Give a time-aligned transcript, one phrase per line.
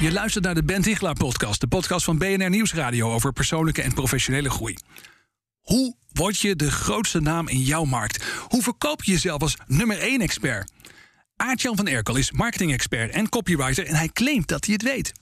[0.00, 3.94] Je luistert naar de Ben Tichelaar podcast, de podcast van BNR Nieuwsradio over persoonlijke en
[3.94, 4.76] professionele groei.
[5.60, 8.24] Hoe word je de grootste naam in jouw markt?
[8.48, 10.72] Hoe verkoop je jezelf als nummer 1 expert?
[11.36, 15.12] Aartjan van Erkel is marketing-expert en copywriter en hij claimt dat hij het weet.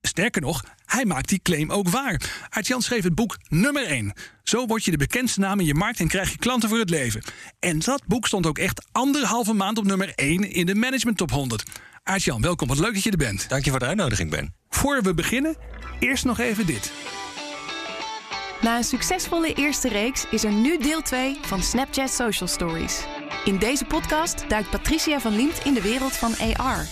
[0.00, 2.20] Sterker nog, hij maakt die claim ook waar.
[2.48, 4.12] Aartjan schreef het boek Nummer 1.
[4.42, 6.90] Zo word je de bekendste naam in je markt en krijg je klanten voor het
[6.90, 7.22] leven.
[7.58, 11.30] En dat boek stond ook echt anderhalve maand op nummer 1 in de Management Top
[11.30, 11.64] 100.
[12.04, 12.68] Aartjan, welkom.
[12.68, 13.48] Wat leuk dat je er bent.
[13.48, 14.54] Dank je voor de uitnodiging, Ben.
[14.68, 15.56] Voor we beginnen,
[15.98, 16.92] eerst nog even dit.
[18.60, 23.04] Na een succesvolle eerste reeks is er nu deel 2 van Snapchat Social Stories.
[23.44, 26.86] In deze podcast duikt Patricia van Liemt in de wereld van AR.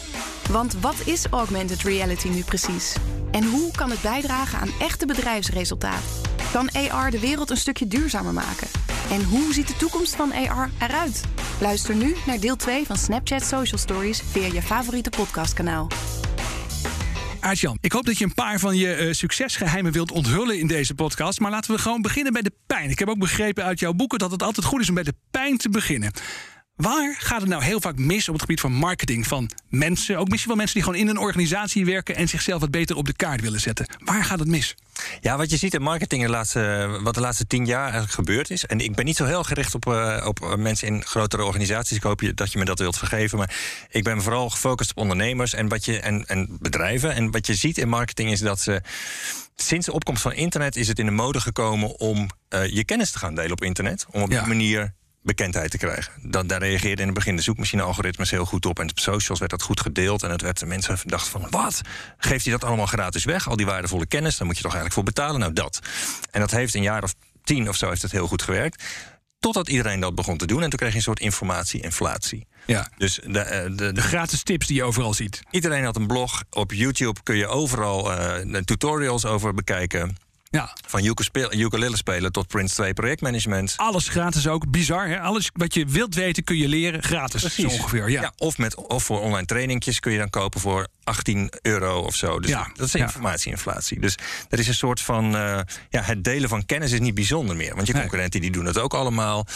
[0.50, 2.96] Want wat is augmented reality nu precies?
[3.30, 6.08] En hoe kan het bijdragen aan echte bedrijfsresultaten?
[6.52, 8.68] Kan AR de wereld een stukje duurzamer maken?
[9.10, 11.22] En hoe ziet de toekomst van AR eruit?
[11.62, 15.88] Luister nu naar deel 2 van Snapchat Social Stories via je favoriete podcastkanaal.
[17.40, 20.94] Aartjan, ik hoop dat je een paar van je uh, succesgeheimen wilt onthullen in deze
[20.94, 21.40] podcast.
[21.40, 22.90] Maar laten we gewoon beginnen bij de pijn.
[22.90, 25.14] Ik heb ook begrepen uit jouw boeken dat het altijd goed is om bij de
[25.30, 26.12] pijn te beginnen.
[26.76, 30.18] Waar gaat het nou heel vaak mis op het gebied van marketing van mensen?
[30.18, 33.06] Ook misschien wel mensen die gewoon in een organisatie werken en zichzelf wat beter op
[33.06, 33.86] de kaart willen zetten.
[34.04, 34.74] Waar gaat het mis?
[35.20, 38.50] Ja, wat je ziet in marketing de laatste, wat de laatste tien jaar eigenlijk gebeurd
[38.50, 38.66] is.
[38.66, 41.96] En ik ben niet zo heel gericht op, uh, op mensen in grotere organisaties.
[41.96, 43.38] Ik hoop je, dat je me dat wilt vergeven.
[43.38, 43.54] Maar
[43.88, 47.14] ik ben vooral gefocust op ondernemers en, wat je, en, en bedrijven.
[47.14, 48.80] En wat je ziet in marketing is dat ze.
[49.56, 53.10] Sinds de opkomst van internet is het in de mode gekomen om uh, je kennis
[53.10, 54.06] te gaan delen op internet.
[54.10, 56.12] Om op die manier bekendheid te krijgen.
[56.22, 58.78] Dat, daar reageerde in het begin de zoekmachine-algoritmes heel goed op.
[58.78, 60.22] En op socials werd dat goed gedeeld.
[60.22, 61.80] En het werd de mensen dachten van, wat?
[62.18, 63.48] Geeft hij dat allemaal gratis weg?
[63.48, 65.40] Al die waardevolle kennis, daar moet je toch eigenlijk voor betalen?
[65.40, 65.78] Nou, dat.
[66.30, 68.82] En dat heeft een jaar of tien of zo heeft het heel goed gewerkt.
[69.38, 70.62] Totdat iedereen dat begon te doen.
[70.62, 72.46] En toen kreeg je een soort informatie-inflatie.
[72.66, 72.88] Ja.
[72.96, 75.42] Dus de, de, de, de, gratis tips die je overal ziet.
[75.50, 76.42] Iedereen had een blog.
[76.50, 80.16] Op YouTube kun je overal uh, tutorials over bekijken.
[80.52, 80.76] Ja.
[80.86, 81.04] Van
[81.52, 83.74] ukulele spelen tot Prince 2 projectmanagement.
[83.76, 84.70] Alles gratis ook.
[84.70, 85.20] Bizar, hè?
[85.20, 87.40] Alles wat je wilt weten kun je leren gratis.
[87.40, 87.64] Precies.
[87.64, 88.20] ongeveer, ja.
[88.20, 88.32] ja.
[88.36, 92.40] of, met, of voor online trainingjes kun je dan kopen voor 18 euro of zo.
[92.40, 92.70] Dus ja.
[92.74, 94.00] dat is informatieinflatie.
[94.00, 94.14] Dus
[94.48, 95.36] er is een soort van...
[95.36, 97.74] Uh, ja, het delen van kennis is niet bijzonder meer.
[97.74, 99.46] Want je concurrenten die doen het ook allemaal.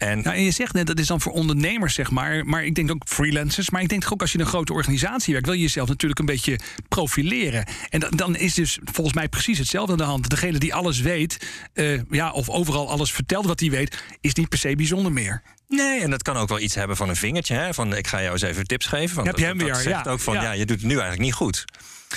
[0.00, 2.46] En, nou, en je zegt net, dat is dan voor ondernemers, zeg maar.
[2.46, 3.70] Maar ik denk ook freelancers.
[3.70, 6.20] Maar ik denk ook als je in een grote organisatie werkt, wil je jezelf natuurlijk
[6.20, 7.64] een beetje profileren.
[7.88, 10.30] En dan, dan is dus volgens mij precies hetzelfde aan de hand.
[10.30, 14.48] Degene die alles weet, uh, ja, of overal alles vertelt wat hij weet, is niet
[14.48, 15.42] per se bijzonder meer.
[15.68, 17.54] Nee, en dat kan ook wel iets hebben van een vingertje.
[17.54, 17.74] Hè?
[17.74, 19.14] Van ik ga jou eens even tips geven.
[19.14, 19.74] Want Heb je hem dat, weer?
[19.74, 20.52] dat zegt ja, ook van ja.
[20.52, 21.64] je doet het nu eigenlijk niet goed.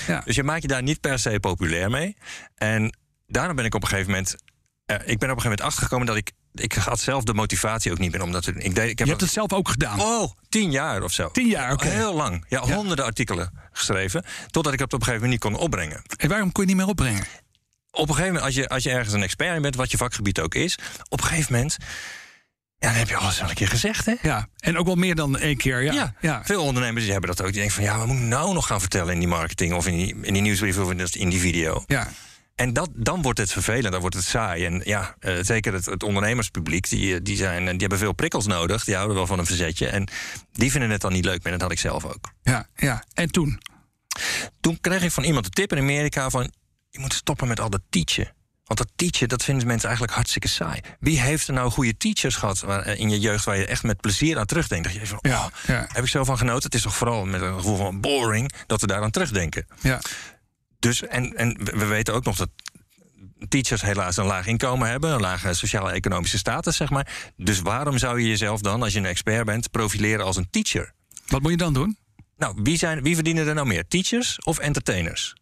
[0.08, 0.22] Ja.
[0.26, 2.16] Dus je maakt je daar niet per se populair mee.
[2.56, 4.36] En daarom ben ik op een gegeven moment.
[4.86, 7.92] Uh, ik ben op een gegeven moment achtergekomen dat ik ik had zelf de motivatie
[7.92, 8.22] ook niet meer.
[8.22, 10.02] Omdat ik deed, ik heb je hebt het zelf ook gedaan?
[10.02, 11.30] Oh, tien jaar of zo.
[11.32, 11.86] Tien jaar, oké.
[11.86, 11.98] Okay.
[11.98, 12.46] Heel lang.
[12.48, 14.24] Ja, ja, honderden artikelen geschreven.
[14.50, 16.02] Totdat ik het op een gegeven moment niet kon opbrengen.
[16.18, 17.24] En waarom kon je niet meer opbrengen?
[17.92, 19.98] Op een gegeven moment, als je, als je ergens een expert in bent, wat je
[19.98, 20.78] vakgebied ook is,
[21.10, 21.78] op een gegeven moment.
[22.78, 24.14] Ja, dan heb je alles wel een keer gezegd, hè?
[24.22, 25.94] Ja, en ook wel meer dan één keer, ja.
[25.94, 26.14] ja.
[26.22, 26.42] ja.
[26.46, 27.52] Veel ondernemers die hebben dat ook.
[27.52, 29.74] Die denken van, ja, wat moet ik nou nog gaan vertellen in die marketing...
[29.74, 31.84] of in die, in die nieuwsbrief of in die video?
[31.88, 32.10] Ja.
[32.56, 34.66] En dat, dan wordt het vervelend, dan wordt het saai.
[34.66, 38.84] En ja, uh, zeker het, het, ondernemerspubliek, die, die, zijn, die hebben veel prikkels nodig.
[38.84, 39.88] Die houden wel van een verzetje.
[39.88, 40.08] En
[40.52, 41.52] die vinden het dan niet leuk meer.
[41.52, 42.34] Dat had ik zelf ook.
[42.44, 43.04] Ja, ja.
[43.14, 43.62] En toen?
[44.62, 46.52] Toen kreeg ik van iemand de tip in Amerika van...
[46.90, 48.34] je moet stoppen met al dat teachen.
[48.64, 50.80] Want dat teachen, dat vinden mensen eigenlijk hartstikke saai.
[51.00, 53.46] Wie heeft er nou goede teachers gehad waar, in je jeugd...
[53.46, 54.84] waar je echt met plezier aan terugdenkt?
[54.84, 55.88] Dat je van, oh, ja, ja.
[55.92, 56.64] heb ik zo van genoten?
[56.64, 58.52] Het is toch vooral met een gevoel van boring...
[58.68, 59.68] dat we daar aan terugdenken.
[59.82, 60.00] Ja.
[60.84, 62.50] Dus, en, en we weten ook nog dat
[63.48, 67.32] teachers helaas een laag inkomen hebben, een lage sociaal-economische status, zeg maar.
[67.38, 70.94] Dus waarom zou je jezelf dan, als je een expert bent, profileren als een teacher?
[71.28, 71.98] Wat moet je dan doen?
[72.38, 73.88] Nou, wie, zijn, wie verdienen er nou meer?
[73.88, 75.36] Teachers of entertainers?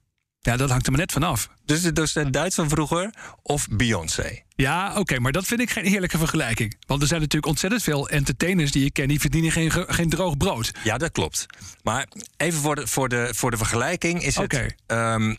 [0.43, 1.49] Ja, dat hangt er maar net vanaf.
[1.65, 4.39] Dus de docent Duits van vroeger of Beyoncé?
[4.55, 6.77] Ja, oké, okay, maar dat vind ik geen eerlijke vergelijking.
[6.88, 9.09] Want er zijn natuurlijk ontzettend veel entertainers die je kent...
[9.09, 10.71] die verdienen geen, geen droog brood.
[10.83, 11.45] Ja, dat klopt.
[11.83, 12.07] Maar
[12.38, 14.63] even voor de, voor de, voor de vergelijking is okay.
[14.63, 14.97] het...
[14.97, 15.38] Um,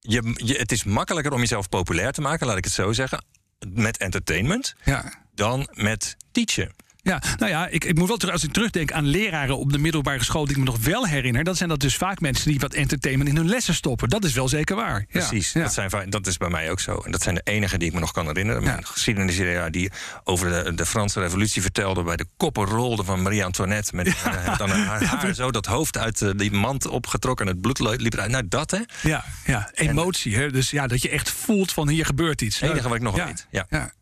[0.00, 3.24] je, je, het is makkelijker om jezelf populair te maken, laat ik het zo zeggen...
[3.68, 5.12] met entertainment, ja.
[5.34, 6.72] dan met teachen.
[7.02, 9.78] Ja, nou ja, ik, ik moet wel terug, als ik terugdenk aan leraren op de
[9.78, 12.60] middelbare school, die ik me nog wel herinner, dat zijn dat dus vaak mensen die
[12.60, 14.08] wat entertainment in hun lessen stoppen.
[14.08, 15.04] Dat is wel zeker waar.
[15.08, 15.62] Precies, ja.
[15.62, 16.96] Dat, zijn, dat is bij mij ook zo.
[17.04, 18.62] En dat zijn de enige die ik me nog kan herinneren.
[18.62, 18.86] Mijn Ja.
[18.86, 19.90] geschiedenisleraar die
[20.24, 22.02] over de, de Franse revolutie vertelde...
[22.02, 23.96] bij de koppen rolde van Marie-Antoinette...
[23.96, 27.46] met eh, dan haar haar zo dat hoofd uit eh, die mand opgetrokken...
[27.46, 28.30] en het bloed liep eruit.
[28.30, 30.36] Nou, dat hè, Ja, ja, emotie.
[30.36, 30.50] Hè?
[30.50, 32.60] Dus ja, dat je echt voelt van hier gebeurt iets.
[32.60, 33.46] het enige wat ik nog ja, weet.
[33.50, 33.92] Ja.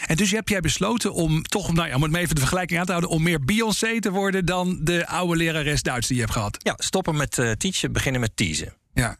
[0.00, 0.06] Ja.
[0.06, 2.78] En dus heb jij besloten om toch, nou ja, om het maar even de vergelijking
[2.80, 6.22] aan te houden, om meer Beyoncé te worden dan de oude lerares Duits die je
[6.22, 6.56] hebt gehad.
[6.62, 8.74] ja, stoppen met eh teachen, beginnen met teasen.
[8.94, 9.16] Ja,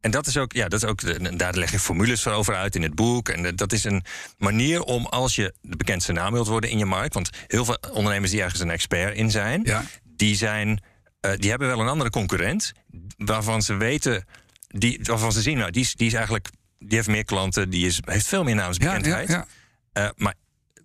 [0.00, 2.74] En dat is ook, ja, dat is ook daar leg ik formules voor over uit
[2.74, 3.28] in het boek.
[3.28, 4.04] En eh, dat is een
[4.38, 7.14] manier om, als je de bekendste naam wilt worden in je markt.
[7.14, 9.84] Want heel veel ondernemers die ergens een expert in zijn, Ja.
[10.04, 10.82] die, zijn
[11.20, 12.72] eh, die hebben wel een andere concurrent.
[13.16, 14.24] Waarvan ze weten,
[14.68, 16.48] die, waarvan ze zien, nou, die is, die is eigenlijk,
[16.78, 19.28] die heeft meer klanten, die is, heeft veel meer ja, naamsbekendheid.
[19.28, 19.46] ja,
[19.96, 20.34] Eh, maar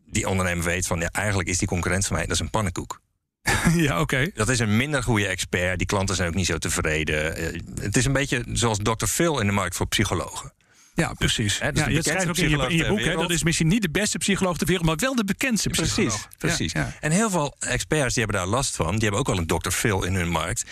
[0.06, 3.02] die ondernemer weet van, ja, eigenlijk is die concurrent van mij, dat is een pannenkoek.
[3.75, 4.00] ja.
[4.00, 4.31] oké.
[4.34, 5.78] Dat is een minder goede expert.
[5.78, 7.36] Die klanten zijn ook niet zo tevreden.
[7.36, 9.06] Eh, het is een beetje zoals Dr.
[9.06, 10.54] Phil in de markt voor psychologen.
[10.94, 11.60] Ja, precies.
[11.60, 13.81] Hè, dus ja, je schrijft ook in je, in boek, hè, dat is misschien niet
[13.81, 15.96] de beste psycholoog ter wereld, maar wel de bekendste psycholoog.
[15.96, 16.72] Precies, precies.
[16.72, 16.94] Ja, ja.
[17.00, 18.92] En heel veel experts die hebben daar last van.
[18.92, 19.69] Die hebben ook wel een Dr.
[19.69, 20.63] Phil in hun markt.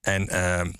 [0.00, 0.72] En ehm,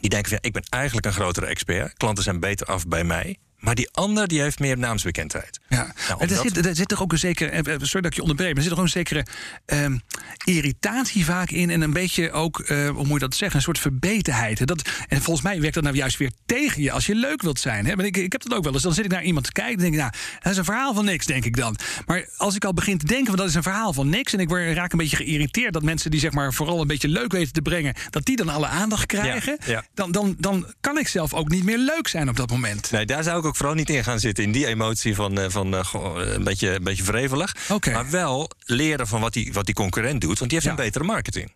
[0.00, 1.94] die denken van, ja, ik ben eigenlijk een grotere expert.
[1.96, 3.38] Klanten zijn beter af bij mij.
[3.64, 5.60] Maar die ander die heeft meer naamsbekendheid.
[5.68, 8.14] Ja, Nou, er, zit, er zit toch ook een zekere, eh, eh, sorry dat ik
[8.14, 9.26] je onderbreek, maar er zit toch ook een zekere
[9.66, 9.98] ehm,
[10.44, 13.78] irritatie vaak in en een beetje ook, eh, hoe moet je dat zeggen, een soort
[13.78, 14.60] verbetenheid.
[14.60, 17.42] En Dat, en volgens mij werkt dat nou juist weer tegen je als je leuk
[17.42, 17.86] wilt zijn.
[17.86, 17.96] Hè?
[17.96, 18.82] Maar ik, ik heb dat ook wel eens.
[18.82, 20.94] Dan zit ik naar iemand te kijken en denk ik, nou, dat is een verhaal
[20.94, 21.76] van niks, denk ik dan.
[22.06, 24.40] Maar als ik al begin te denken van dat is een verhaal van niks en
[24.40, 27.32] ik word, raak een beetje geïrriteerd dat mensen die zeg maar vooral een beetje leuk
[27.32, 29.84] weten te brengen, dat die dan alle aandacht krijgen, ja.
[29.94, 32.90] Dan, dan, dan kan ik zelf ook niet meer leuk zijn op dat moment.
[32.90, 34.44] Nee, daar zou ik ook vooral niet in gaan zitten.
[34.44, 37.54] In die emotie van, eh, van eh, goh, een, beetje, een beetje wrevelig.
[37.68, 37.90] Oké.
[37.92, 40.38] Maar wel leren van wat die, wat die concurrent doet.
[40.38, 40.70] Want die heeft Ja.
[40.70, 41.50] een betere marketing.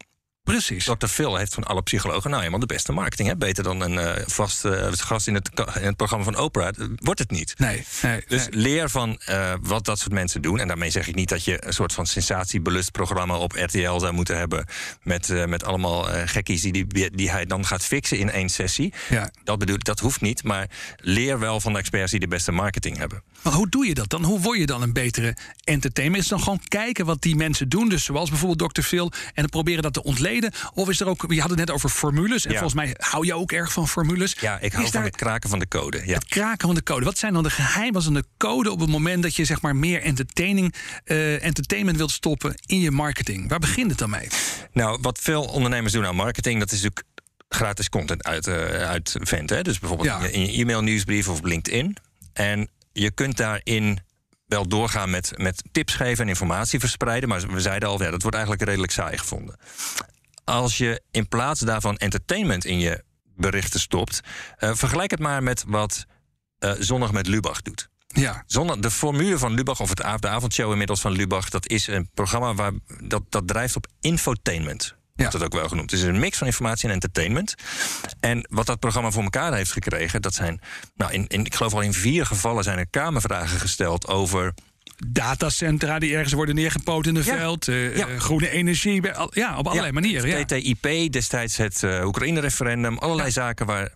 [0.48, 0.84] Precies.
[0.84, 1.06] Dr.
[1.06, 3.28] Phil heeft van alle psychologen nou eenmaal de beste marketing.
[3.28, 3.36] Hè?
[3.36, 5.50] Beter dan een eh, vast eh, gast in het,
[5.80, 6.68] in het programma van Oprah.
[6.78, 7.54] Eh, Wordt het niet.
[7.58, 8.60] Nee, nee, Dus nee.
[8.60, 9.20] leer van
[9.60, 10.60] wat dat soort mensen doen.
[10.60, 14.12] En daarmee zeg ik niet dat je een soort van sensatiebelust programma op RTL zou
[14.12, 14.66] moeten hebben.
[15.02, 18.92] Met, met allemaal gekkies die, die, die hij dan gaat fixen in één sessie.
[19.08, 19.30] Ja.
[19.44, 20.42] Dat, bedoel, dat hoeft niet.
[20.42, 20.66] Maar
[20.96, 23.22] leer wel van de experts die de beste marketing hebben.
[23.42, 24.24] Maar hoe doe je dat dan?
[24.24, 26.16] Hoe word je dan een betere entertainer?
[26.16, 27.88] Is het dan gewoon kijken wat die mensen doen?
[27.88, 28.82] Dus zoals bijvoorbeeld Dr.
[28.82, 29.12] Phil.
[29.26, 30.52] En dan proberen dat te ontleden?
[30.74, 32.44] Of is er ook, je had het net over formules.
[32.44, 32.58] En Ja.
[32.58, 34.36] volgens mij hou je ook erg van formules.
[34.40, 36.02] Ja, ik hou is van het kraken van de code.
[36.06, 36.14] Ja.
[36.14, 37.04] het kraken van de code.
[37.04, 39.76] Wat zijn dan de geheimen van de code op het moment dat je zeg maar
[39.76, 40.74] meer entertaining,
[41.04, 43.48] eh, entertainment wilt stoppen in je marketing?
[43.48, 44.28] Waar begint het dan mee?
[44.72, 47.06] Nou, wat veel ondernemers doen aan marketing, dat is natuurlijk
[47.48, 48.54] gratis content uit, eh
[48.88, 49.56] uitventen.
[49.56, 49.62] Hè?
[49.62, 50.18] Dus bijvoorbeeld Ja.
[50.18, 51.96] in je- in je e-mail nieuwsbrief of op LinkedIn.
[52.32, 52.68] En
[53.00, 53.98] je kunt daarin
[54.46, 57.28] wel doorgaan met, met tips geven en informatie verspreiden.
[57.28, 59.58] Maar we zeiden al, ja, dat wordt eigenlijk redelijk saai gevonden.
[60.44, 63.04] Als je in plaats daarvan entertainment in je
[63.36, 64.20] berichten stopt,
[64.56, 66.06] eh, vergelijk het maar met wat
[66.78, 67.88] Zondag met Lubach doet.
[68.06, 71.86] Ja, Zonder de formule van Lubach, of het, de avondshow inmiddels van Lubach, dat is
[71.86, 72.72] een programma waar,
[73.02, 74.96] dat, dat drijft op infotainment.
[75.18, 75.90] Wordt het ook wel genoemd.
[75.90, 77.54] Het is een mix van informatie en entertainment.
[78.20, 80.60] En wat dat programma voor elkaar heeft gekregen, dat zijn,
[80.96, 84.54] nou, in, in, ik geloof al in vier gevallen zijn er kamervragen gesteld over.
[85.06, 87.36] datacentra die ergens worden neergepoot in het Ja.
[87.36, 87.68] veld.
[87.68, 88.06] eh, Ja.
[88.08, 89.02] eh, groene energie.
[89.30, 90.28] Ja, op allerlei manieren.
[90.28, 90.44] Ja.
[90.44, 93.92] TTIP, destijds het eh, Oekraïne-referendum, allerlei zaken waar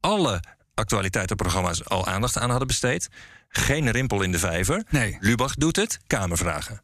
[0.00, 0.42] alle
[0.74, 3.08] actualiteitenprogramma's al aandacht aan hadden besteed.
[3.48, 4.84] Geen rimpel in de vijver.
[4.90, 5.16] Nee.
[5.20, 6.82] Lubach doet het, Kamervragen.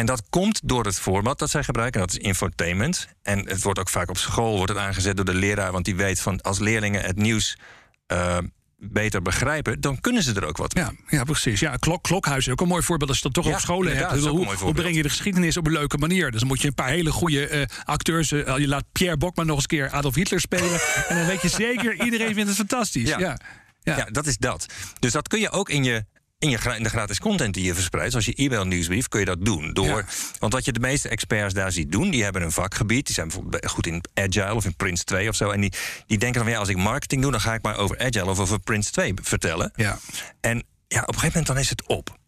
[0.00, 3.08] En dat komt door het format dat zij gebruiken, en dat is infotainment.
[3.22, 5.96] En het wordt ook vaak op school wordt het aangezet door de leraar, want die
[5.96, 7.58] weet van als leerlingen het nieuws
[8.06, 8.38] eh,
[8.76, 10.84] beter begrijpen, dan kunnen ze er ook wat mee.
[10.84, 11.60] Ja, ja, precies.
[11.60, 13.96] Ja, klok, Klokhuis is ook een mooi voorbeeld als je dat toch Ja, op scholen
[13.96, 14.26] hebt.
[14.60, 16.30] Hoe, breng je de geschiedenis op een leuke manier?
[16.30, 18.32] Dus dan moet je een paar hele goede eh, acteurs...
[18.32, 20.80] eh, je laat Pierre Bokman nog eens een keer Adolf Hitler spelen...
[21.08, 23.08] en dan weet je zeker, iedereen vindt het fantastisch.
[23.08, 23.18] Ja.
[23.18, 23.38] Ja.
[23.82, 24.04] Ja.
[24.10, 24.66] dat is dat.
[24.98, 26.04] Dus dat kun je ook in je.
[26.40, 29.26] In, je, in de gratis content die je verspreidt, zoals je e-mail nieuwsbrief, kun je
[29.26, 29.72] dat doen.
[29.72, 30.04] Door, Ja.
[30.38, 33.06] Want wat je de meeste experts daar ziet doen, die hebben een vakgebied.
[33.06, 35.50] Die zijn bijvoorbeeld goed in Agile of in Prince 2 of zo.
[35.50, 35.72] En die,
[36.06, 38.38] die denken van ja, als ik marketing doe, dan ga ik maar over Agile of
[38.38, 39.72] over Prince 2 vertellen.
[39.74, 39.98] Ja.
[40.40, 42.18] En ja, op een gegeven moment dan is het op.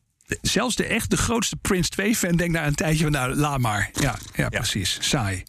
[0.42, 3.12] Zelfs de echt de grootste Prince 2-fan denkt na een tijdje van...
[3.12, 3.90] nou, laat maar.
[3.92, 4.99] Ja, ja, precies.
[5.00, 5.42] Saai.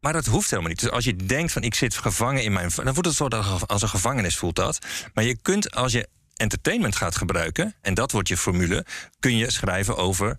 [0.00, 0.80] Maar dat hoeft helemaal niet.
[0.80, 2.70] Dus als je denkt van ik zit gevangen in mijn...
[2.74, 3.26] dan voelt het zo
[3.66, 4.78] als een gevangenis, voelt dat.
[5.14, 6.08] Maar je kunt als je
[6.38, 7.74] entertainment gaat gebruiken...
[7.80, 8.86] en dat wordt je formule...
[9.20, 10.38] kun je schrijven over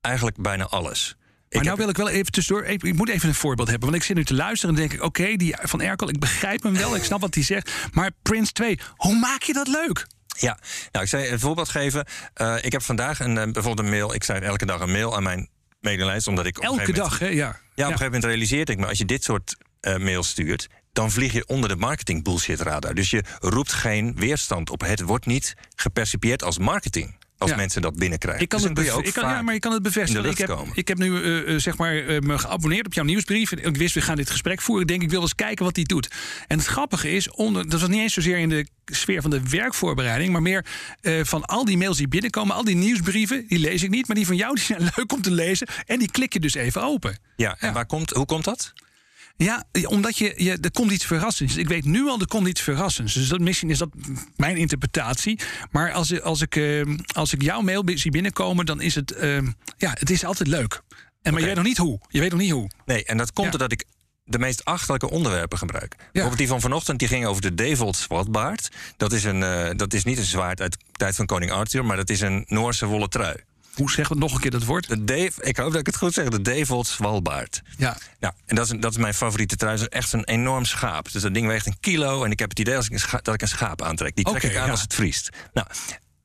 [0.00, 1.08] eigenlijk bijna alles.
[1.48, 2.64] Ik Maar nou heb- wil ik wel even tussendoor...
[2.64, 3.88] Ik moet even een voorbeeld hebben.
[3.88, 5.02] Want ik zit nu te luisteren en denk ik...
[5.02, 6.96] oké, die van Erkel, ik begrijp hem wel.
[6.96, 7.70] Ik snap wat hij zegt.
[7.92, 10.06] Maar Prince 2, hoe maak je dat leuk?
[10.38, 10.58] Ja,
[10.92, 12.04] nou, ik zei een voorbeeld geven.
[12.34, 14.14] Eh, ik heb vandaag een, eh, bijvoorbeeld een mail.
[14.14, 15.48] Ik schrijf elke dag een mail aan mijn
[15.80, 16.26] mailinlijst.
[16.26, 17.26] Omdat ik Elke dag, hè?
[17.26, 17.32] Ja.
[17.34, 18.86] Ja, op een gegeven moment realiseerde ik me...
[18.86, 20.68] als je dit soort uh, mails stuurt...
[20.92, 22.94] dan vlieg je onder de marketing bullshit radar.
[22.94, 24.80] Dus je roept geen weerstand op.
[24.80, 27.56] Het wordt niet gepercipieerd als marketing als ja.
[27.56, 28.42] mensen dat binnenkrijgen.
[28.42, 30.30] Ik kan dus het ook ik kan, ja, maar je kan het bevestigen.
[30.30, 33.52] Ik heb, ik heb nu uh, zeg maar, uh, me geabonneerd op jouw nieuwsbrief.
[33.52, 34.82] Ik wist, we gaan dit gesprek voeren.
[34.82, 36.10] Ik denk, ik wil eens kijken wat hij doet.
[36.46, 39.40] En het grappige is, onder, dat was niet eens zozeer in de sfeer van de
[39.48, 40.66] werkvoorbereiding, maar meer
[41.02, 44.16] uh, van al die mails die binnenkomen, al die nieuwsbrieven, die lees ik niet, maar
[44.16, 45.66] die van jou die zijn leuk om te lezen.
[45.86, 47.18] En die klik je dus even open.
[47.36, 48.72] Ja, en Waar komt, hoe komt dat?
[49.44, 51.56] Ja, omdat je, je, er komt iets verrassends.
[51.56, 53.14] Ik weet nu al, er komt iets verrassends.
[53.14, 53.88] Dus dat, misschien is dat
[54.36, 55.38] mijn interpretatie.
[55.70, 59.38] Maar als, als, ik, uh, als ik jouw mail zie binnenkomen, dan is het, uh,
[59.76, 60.82] ja, het is altijd leuk.
[61.22, 62.00] En, maar je weet nog niet hoe.
[62.08, 62.70] Je weet nog niet hoe.
[62.84, 63.58] Nee, en dat komt ja.
[63.58, 63.84] doordat ik
[64.24, 65.94] de meest achterlijke onderwerpen gebruik.
[65.98, 66.04] Ja.
[66.04, 68.68] Bijvoorbeeld die van vanochtend, die ging over de Devold zwartbaard.
[68.96, 71.84] Dat is, een, uh, dat is niet een zwaard uit de tijd van koning Arthur...
[71.84, 73.36] maar dat is een Noorse wollen trui.
[73.80, 74.88] Hoe zeggen we nog een keer dat woord?
[74.88, 76.28] De Dave, ik hoop dat ik het goed zeg.
[76.28, 77.62] De Devold Swalbaard.
[77.76, 77.96] Ja.
[78.18, 79.76] Nou, en dat is, dat is mijn favoriete trui.
[79.76, 81.12] Dat is echt een enorm schaap.
[81.12, 82.24] Dus dat ding weegt een kilo.
[82.24, 84.14] En ik heb het idee als ik schaap, dat ik een schaap aantrek.
[84.14, 84.70] Die trek okay, ik aan ja.
[84.70, 85.28] als het vriest.
[85.52, 85.66] Nou,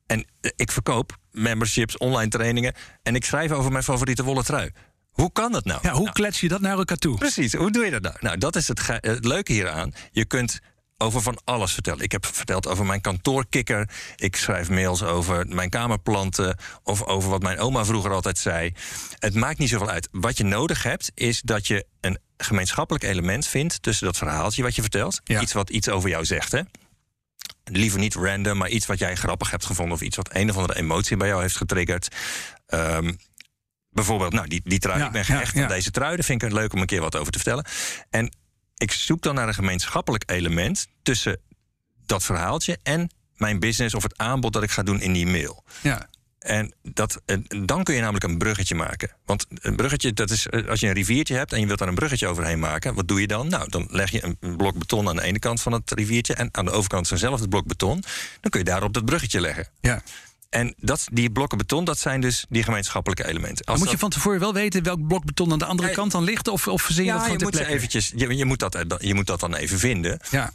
[0.06, 2.74] en ik verkoop memberships, online trainingen.
[3.02, 4.70] En ik schrijf over mijn favoriete wollen trui.
[5.10, 5.78] Hoe kan dat nou?
[5.82, 7.18] Ja, hoe nou, klets je dat naar elkaar toe?
[7.18, 8.16] Precies, hoe doe je dat nou?
[8.20, 9.94] Nou, dat is het, het leuke hieraan.
[10.10, 10.60] Je kunt
[10.98, 12.04] over van alles vertellen.
[12.04, 13.90] Ik heb verteld over mijn kantoorkikker.
[14.16, 16.58] Ik schrijf mails over mijn kamerplanten.
[16.82, 18.72] Of over wat mijn oma vroeger altijd zei.
[19.18, 20.08] Het maakt niet zoveel uit.
[20.10, 24.74] Wat je nodig hebt, is dat je een gemeenschappelijk element vindt tussen dat verhaaltje wat
[24.74, 25.20] je vertelt.
[25.24, 25.40] Ja.
[25.40, 26.60] Iets wat iets over jou zegt, hè?
[27.64, 29.94] Liever niet random, maar iets wat jij grappig hebt gevonden.
[29.94, 32.08] Of iets wat een of andere emotie bij jou heeft getriggerd.
[32.68, 33.18] Um,
[33.90, 34.98] bijvoorbeeld, nou, die, die trui.
[34.98, 35.62] Ja, ik ben gehecht ja.
[35.62, 36.16] aan deze trui.
[36.16, 37.66] Daar vind ik het leuk om een keer wat over te vertellen.
[38.10, 38.36] En
[38.76, 41.40] ik zoek dan naar een gemeenschappelijk element tussen
[42.06, 45.64] dat verhaaltje en mijn business of het aanbod dat ik ga doen in die mail.
[45.82, 46.08] Ja.
[46.38, 47.20] En dat,
[47.64, 49.10] dan kun je namelijk een bruggetje maken.
[49.24, 51.94] Want een bruggetje, dat is als je een riviertje hebt en je wilt daar een
[51.94, 53.48] bruggetje overheen maken, wat doe je dan?
[53.48, 56.48] Nou, dan leg je een blok beton aan de ene kant van het riviertje en
[56.52, 58.02] aan de overkant eenzelfde blok beton.
[58.40, 59.68] Dan kun je daarop dat bruggetje leggen.
[59.80, 60.02] Ja.
[60.48, 63.64] En dat, die blokken beton, dat zijn dus die gemeenschappelijke elementen.
[63.64, 66.12] Als moet je van tevoren wel weten welk blok beton aan de andere ja, kant
[66.12, 66.48] dan ligt?
[66.48, 69.14] Of, of verzin je ja, dat gewoon je moet, eventjes, je, je, moet dat, je
[69.14, 70.20] moet dat dan even vinden.
[70.30, 70.52] Ja.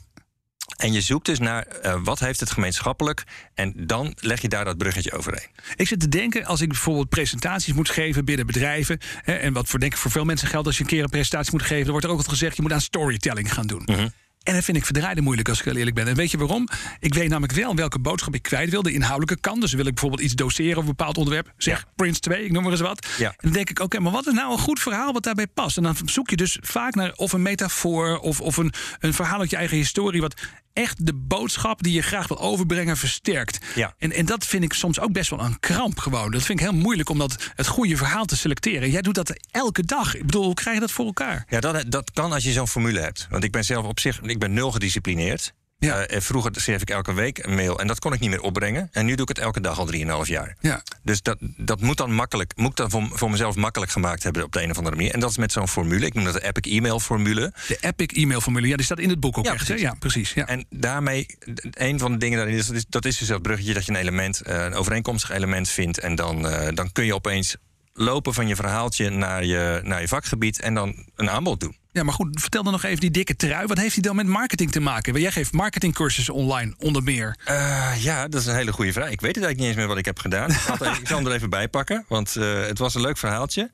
[0.78, 3.24] En je zoekt dus naar uh, wat heeft het gemeenschappelijk.
[3.54, 5.48] En dan leg je daar dat bruggetje overheen.
[5.76, 9.00] Ik zit te denken, als ik bijvoorbeeld presentaties moet geven binnen bedrijven.
[9.22, 11.10] Hè, en wat voor, denk ik voor veel mensen geldt als je een keer een
[11.10, 11.84] presentatie moet geven.
[11.84, 13.82] Dan wordt er ook altijd gezegd, je moet aan storytelling gaan doen.
[13.86, 14.12] Mm -hmm.
[14.44, 16.08] En dat vind ik verdraaide moeilijk als ik heel eerlijk ben.
[16.08, 16.68] En weet je waarom?
[17.00, 18.82] Ik weet namelijk wel welke boodschap ik kwijt wil.
[18.82, 19.62] De inhoudelijke kant.
[19.62, 21.54] Dus wil ik bijvoorbeeld iets doseren over een bepaald onderwerp.
[21.58, 21.86] Zeg ja.
[21.96, 23.08] Prince 2, ik noem maar eens wat.
[23.18, 23.28] Ja.
[23.30, 25.48] En dan denk ik, oké, okay, maar wat is nou een goed verhaal wat daarbij
[25.48, 25.78] past?
[25.78, 29.40] En dan zoek je dus vaak naar of een metafoor of, of een, een verhaal
[29.40, 30.22] uit je eigen historie.
[30.22, 30.42] Wat
[30.74, 33.66] echt de boodschap die je graag wil overbrengen versterkt.
[33.76, 33.94] Ja.
[33.98, 36.32] En, en dat vind ik soms ook best wel een kramp gewoon.
[36.32, 38.92] Dat vind ik heel moeilijk om dat, het goede verhaal te selecteren.
[38.92, 40.16] Jij doet dat elke dag.
[40.16, 41.46] Ik bedoel, hoe krijg je dat voor elkaar?
[41.50, 43.28] Ja, dat, dat kan als je zo'n formule hebt.
[43.30, 45.54] Want ik ben zelf op zich, ik ben nul gedisciplineerd.
[45.86, 46.12] Ja.
[46.12, 48.90] Uh, vroeger schreef ik elke week een mail en dat kon ik niet meer opbrengen.
[48.92, 50.56] En nu doe ik het elke dag al 3,5 jaar.
[50.60, 50.84] Ja.
[51.04, 54.44] Dus dat, dat moet dan makkelijk, moet ik dan voor, voor mezelf makkelijk gemaakt hebben
[54.44, 55.14] op de een of andere manier.
[55.14, 56.06] En dat is met zo'n formule.
[56.06, 57.54] Ik noem dat de Epic e-mail formule.
[57.68, 59.66] De Epic e-mail formule, ja, die staat in het boek ook ja, echt.
[59.66, 59.84] Precies.
[59.84, 59.90] Hè?
[59.90, 60.34] Ja, precies.
[60.34, 60.48] Ja.
[60.48, 61.26] En daarmee,
[61.72, 63.92] een van de dingen daarin is, dat is, dat is dus dat bruggetje dat je
[63.92, 66.00] een element, uh, een overeenkomstig element vindt.
[66.00, 67.56] En dan, uh, dan kun je opeens
[67.94, 71.76] lopen van je verhaaltje naar je, naar je vakgebied en dan een aanbod doen.
[71.94, 73.68] Ja, maar goed, vertel dan nog even die dikke trui.
[73.68, 75.20] Wat heeft die dan met marketing te maken?
[75.22, 77.38] Jij geeft marketingcursussen online, onder meer.
[77.50, 79.10] Uh, ja, dat is een hele goede vraag.
[79.10, 80.50] Ik weet het eigenlijk niet eens meer wat ik heb gedaan.
[80.50, 83.72] ik, zal hem er even bij pakken, want uh, het was een leuk verhaaltje.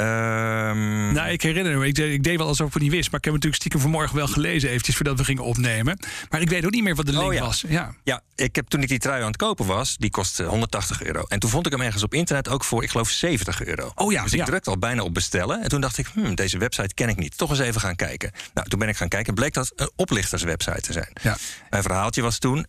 [0.00, 1.12] Um...
[1.12, 3.10] Nou, ik herinner me, ik deed, ik deed wel alsof ik het niet wist.
[3.10, 5.98] Maar ik heb natuurlijk stiekem vanmorgen wel gelezen, eventjes voordat we gingen opnemen.
[6.30, 7.40] Maar ik weet ook niet meer wat de link oh, ja.
[7.40, 7.64] was.
[7.68, 7.94] Ja.
[8.04, 11.22] ja, ik heb toen ik die trui aan het kopen was, die kostte 180 euro.
[11.28, 13.92] En toen vond ik hem ergens op internet ook voor, ik geloof, 70 euro.
[13.94, 14.44] Oh ja, dus ik ja.
[14.44, 15.62] drukte al bijna op bestellen.
[15.62, 17.38] En toen dacht ik, hmm, deze website ken ik niet.
[17.38, 18.32] Toch eens even gaan kijken.
[18.54, 21.10] Nou, toen ben ik gaan kijken en bleek dat een oplichterswebsite te zijn.
[21.22, 21.36] Ja.
[21.70, 22.66] Mijn verhaaltje was toen,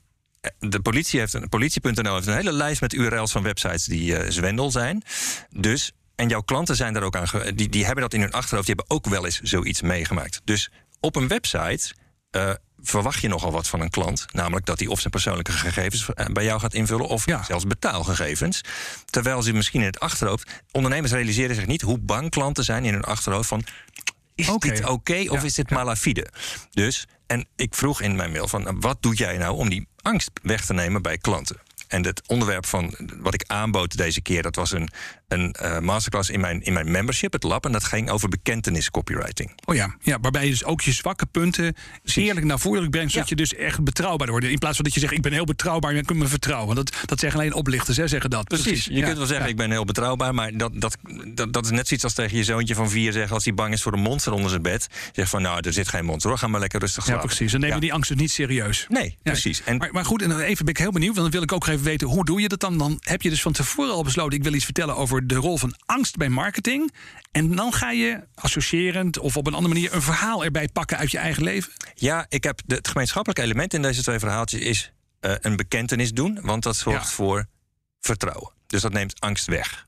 [0.60, 4.30] de politie heeft een politie.nl heeft een hele lijst met URL's van websites die uh,
[4.30, 5.04] zwendel zijn.
[5.50, 7.28] Dus en jouw klanten zijn daar ook aan.
[7.56, 8.68] Die, die hebben dat in hun achterhoofd.
[8.68, 10.42] Die hebben ook wel eens zoiets meegemaakt.
[10.44, 11.94] Dus op een website
[12.32, 14.26] uh, verwacht je nogal wat van een klant.
[14.32, 17.08] Namelijk dat hij of zijn persoonlijke gegevens bij jou gaat invullen.
[17.08, 17.44] of ja.
[17.44, 18.62] zelfs betaalgegevens.
[19.06, 20.50] Terwijl ze misschien in het achterhoofd.
[20.72, 23.48] Ondernemers realiseren zich niet hoe bang klanten zijn in hun achterhoofd.
[23.48, 23.64] van
[24.36, 26.28] is dit oké of Ja, is dit malafide?
[26.72, 30.32] Dus, en ik vroeg in mijn mail van wat doe jij nou om die angst
[30.42, 31.58] weg te nemen bij klanten?
[31.90, 34.90] En het onderwerp van wat ik aanbood deze keer, dat was een,
[35.28, 37.66] een uh, masterclass in mijn, in mijn membership, het lab.
[37.66, 39.52] En dat ging over bekentenis copywriting.
[39.66, 43.30] Oh ja, ja waarbij je dus ook je zwakke punten eerlijk naar voren brengt, zodat
[43.30, 44.46] je dus echt betrouwbaar wordt.
[44.46, 46.76] In plaats van dat je zegt, ik ben heel betrouwbaar je kunt me vertrouwen.
[46.76, 48.48] Dat, dat zeggen alleen oplichters, hè, zeggen dat.
[48.48, 48.86] Precies.
[48.86, 50.98] Je kunt wel zeggen, ik ben heel betrouwbaar, maar dat, dat,
[51.34, 53.74] dat, dat is net zoiets als tegen je zoontje van vier zeggen, als hij bang
[53.74, 54.88] is voor een monster onder zijn bed.
[55.12, 57.22] Zeg van, nou, er zit geen monster hoor, ga maar lekker rustig slapen.
[57.22, 57.52] Ja, precies.
[57.52, 58.86] Dan nemen we die angst dus niet serieus.
[58.90, 59.64] Nee, precies.
[59.64, 61.68] En maar, maar goed, en even ben ik heel benieuwd, want dan wil ik ook
[61.68, 62.78] even weten, hoe doe je dat dan?
[62.78, 65.58] Dan heb je dus van tevoren al besloten, ik wil iets vertellen over de rol
[65.58, 66.94] van angst bij marketing.
[67.32, 71.12] En dan ga je associërend of op een andere manier een verhaal erbij pakken uit
[71.12, 71.74] je eigen leven?
[71.96, 76.14] Ja, ik heb de, het gemeenschappelijke element in deze twee verhaaltjes is uh, een bekentenis
[76.14, 77.46] doen, want dat zorgt voor
[78.00, 78.52] vertrouwen.
[78.68, 79.88] Dus dat neemt angst weg.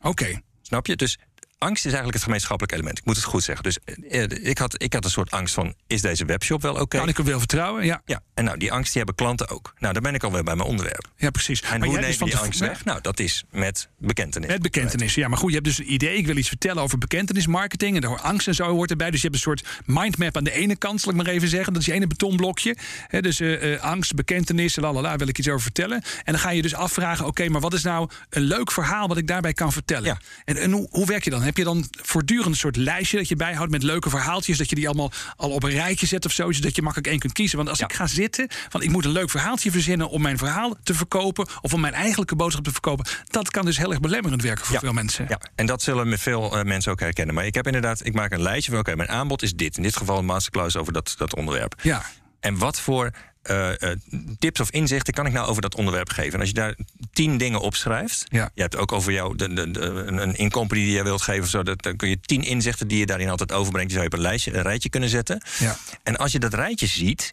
[0.00, 0.40] Oké.
[0.62, 0.96] Snap je?
[0.96, 1.18] Dus
[1.58, 2.98] angst is eigenlijk het gemeenschappelijk element.
[2.98, 3.64] Ik moet het goed zeggen.
[3.64, 6.98] Dus eh, ik, had, ik had een soort angst van: is deze webshop wel oké?
[6.98, 7.84] Kan ik hem wel vertrouwen?
[7.84, 8.02] Ja.
[8.04, 8.20] ja.
[8.34, 9.74] En nou, die angst die hebben klanten ook.
[9.78, 11.10] Nou, dan ben ik alweer bij mijn onderwerp.
[11.16, 11.62] Ja, precies.
[11.62, 12.84] En maar hoe neem je die angst weg?
[12.84, 14.48] Nou, dat is met bekentenis.
[14.48, 15.28] Met bekentenis, ja.
[15.28, 16.16] Maar goed, je hebt dus een idee.
[16.16, 17.94] Ik wil iets vertellen over bekentenismarketing.
[17.94, 19.10] En daar angst en zo hoort erbij.
[19.10, 21.72] Dus je hebt een soort mindmap aan de ene kant, zal ik maar even zeggen.
[21.72, 22.76] Dat is je ene betonblokje.
[23.06, 26.02] He, dus uh, angst, bekentenis, lalala, wil ik iets over vertellen.
[26.24, 29.16] En dan ga je dus afvragen: oké, maar wat is nou een leuk verhaal wat
[29.16, 30.04] ik daarbij kan vertellen?
[30.04, 30.18] Ja.
[30.44, 31.42] En, en hoe, hoe werk je dan?
[31.48, 34.58] Heb je dan voor voortdurend een soort lijstje dat je bijhoudt met leuke verhaaltjes.
[34.58, 36.52] Dat je die allemaal al op een rijtje zet of zo.
[36.52, 37.56] Zodat je makkelijk één kunt kiezen.
[37.56, 40.74] Want als ik ga zitten, van ik moet een leuk verhaaltje verzinnen om mijn verhaal
[40.82, 41.46] te verkopen.
[41.60, 43.06] Of om mijn eigenlijke boodschap te verkopen.
[43.24, 45.26] Dat kan dus heel erg belemmerend werken voor veel mensen.
[45.28, 47.34] Ja, en dat zullen met veel uh, mensen ook herkennen.
[47.34, 49.76] Maar ik heb inderdaad, ik maak een lijstje van oké, mijn aanbod is dit.
[49.76, 51.74] In dit geval een masterclass over dat, dat onderwerp.
[51.82, 52.02] Ja.
[52.40, 53.10] En wat voor
[53.50, 53.90] uh, uh,
[54.38, 56.32] tips of inzichten kan ik nou over dat onderwerp geven?
[56.32, 56.76] En als je daar
[57.12, 58.50] tien dingen opschrijft, ja.
[58.54, 61.62] je hebt ook over jou de, de, de, een inkomen die je wilt geven, zo,
[61.62, 64.18] dat, dan kun je tien inzichten die je daarin altijd overbrengt, die zou je op
[64.18, 65.42] een, lijstje, een rijtje kunnen zetten.
[65.58, 65.76] Ja.
[66.02, 67.32] En als je dat rijtje ziet,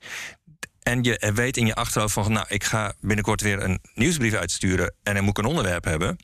[0.84, 4.94] en je weet in je achterhoofd van, nou, ik ga binnenkort weer een nieuwsbrief uitsturen
[5.04, 6.18] en dan moet ik een onderwerp hebben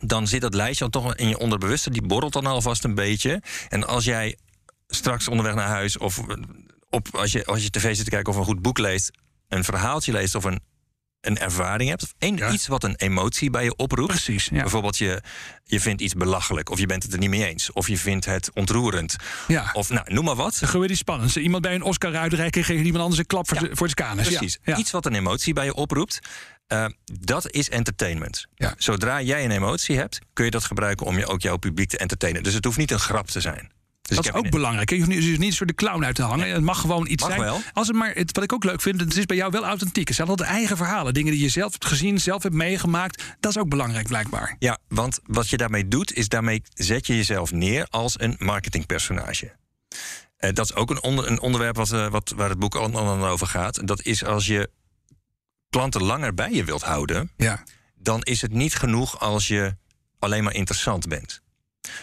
[0.00, 1.90] dan zit dat lijstje al toch in je onderbewuste.
[1.90, 3.42] Die borrelt dan alvast een beetje.
[3.68, 4.36] En als jij
[4.86, 6.20] straks onderweg naar huis of
[6.90, 9.10] op, als, je, als je tv zit te kijken of een goed boek leest,
[9.48, 10.60] een verhaaltje leest of een,
[11.20, 12.02] een ervaring hebt.
[12.02, 14.08] Of een, iets wat een emotie bij je oproept.
[14.08, 14.48] Precies.
[14.52, 14.60] Ja.
[14.60, 15.22] Bijvoorbeeld je,
[15.64, 16.70] je vindt iets belachelijk.
[16.70, 17.72] Of je bent het er niet mee eens.
[17.72, 19.16] Of je vindt het ontroerend.
[19.48, 19.70] Ja.
[19.72, 20.56] Of nou, noem maar wat.
[20.60, 21.36] Dan gebeurt iets spannends.
[21.36, 24.28] Iemand bij een Oscar uitreiken geeft iemand anders een klap voor, voor het kanus.
[24.28, 24.58] Precies.
[24.64, 26.18] Iets wat een emotie bij je oproept.
[26.72, 28.46] Uh, dat is entertainment.
[28.76, 31.98] Zodra jij een emotie hebt, kun je dat gebruiken om je ook jouw publiek te
[31.98, 32.42] entertainen.
[32.42, 33.70] Dus het hoeft niet een grap te zijn.
[34.16, 34.90] Dus dat is ook belangrijk.
[34.90, 36.50] Je hoeft niet, dus niet voor de clown uit te hangen.
[36.50, 37.42] Het mag gewoon iets mag zijn.
[37.42, 37.60] Wel.
[37.72, 40.06] Als het maar, het, wat ik ook leuk vind, het is bij jou wel authentiek.
[40.06, 41.14] Het zijn altijd eigen verhalen.
[41.14, 43.24] Dingen die je zelf hebt gezien, zelf hebt meegemaakt.
[43.40, 44.56] Dat is ook belangrijk, blijkbaar.
[44.58, 49.52] Ja, want wat je daarmee doet, is daarmee zet je jezelf neer als een marketingpersonage.
[50.38, 52.98] Uh, dat is ook een, onder, een onderwerp wat, uh, wat, waar het boek al,
[52.98, 53.86] al over gaat.
[53.86, 54.70] Dat is als je
[55.70, 57.62] klanten langer bij je wilt houden, ja.
[57.94, 59.76] dan is het niet genoeg als je
[60.18, 61.42] alleen maar interessant bent.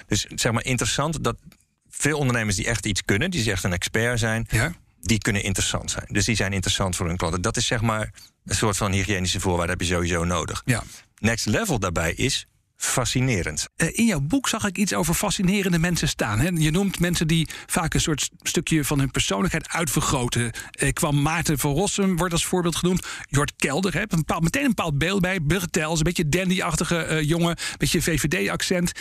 [0.07, 1.37] Dus zeg maar interessant, dat,
[1.97, 4.73] veel ondernemers die echt iets kunnen, die echt een expert zijn, ja.
[5.01, 6.05] die kunnen interessant zijn.
[6.09, 7.41] Dus die zijn interessant voor hun klanten.
[7.41, 8.13] Dat is zeg maar
[8.45, 10.61] een soort van hygiënische voorwaarde heb je sowieso nodig.
[10.65, 10.83] Ja.
[11.19, 13.67] Next level daarbij is fascinerend.
[13.77, 16.39] Uh, in jouw boek zag ik iets over fascinerende mensen staan.
[16.39, 16.49] Hè?
[16.53, 20.51] Je noemt mensen die vaak een soort stukje van hun persoonlijkheid uitvergroten.
[20.81, 23.07] Uh, kwam Maarten van Rossum, wordt als voorbeeld genoemd.
[23.29, 24.01] Jort Kelder, hè?
[24.01, 25.41] Een bepaald, meteen een bepaald beeld bij.
[25.41, 27.49] Burtels, een beetje dandy-achtige uh, jongen.
[27.49, 28.91] Een beetje VVD-accent.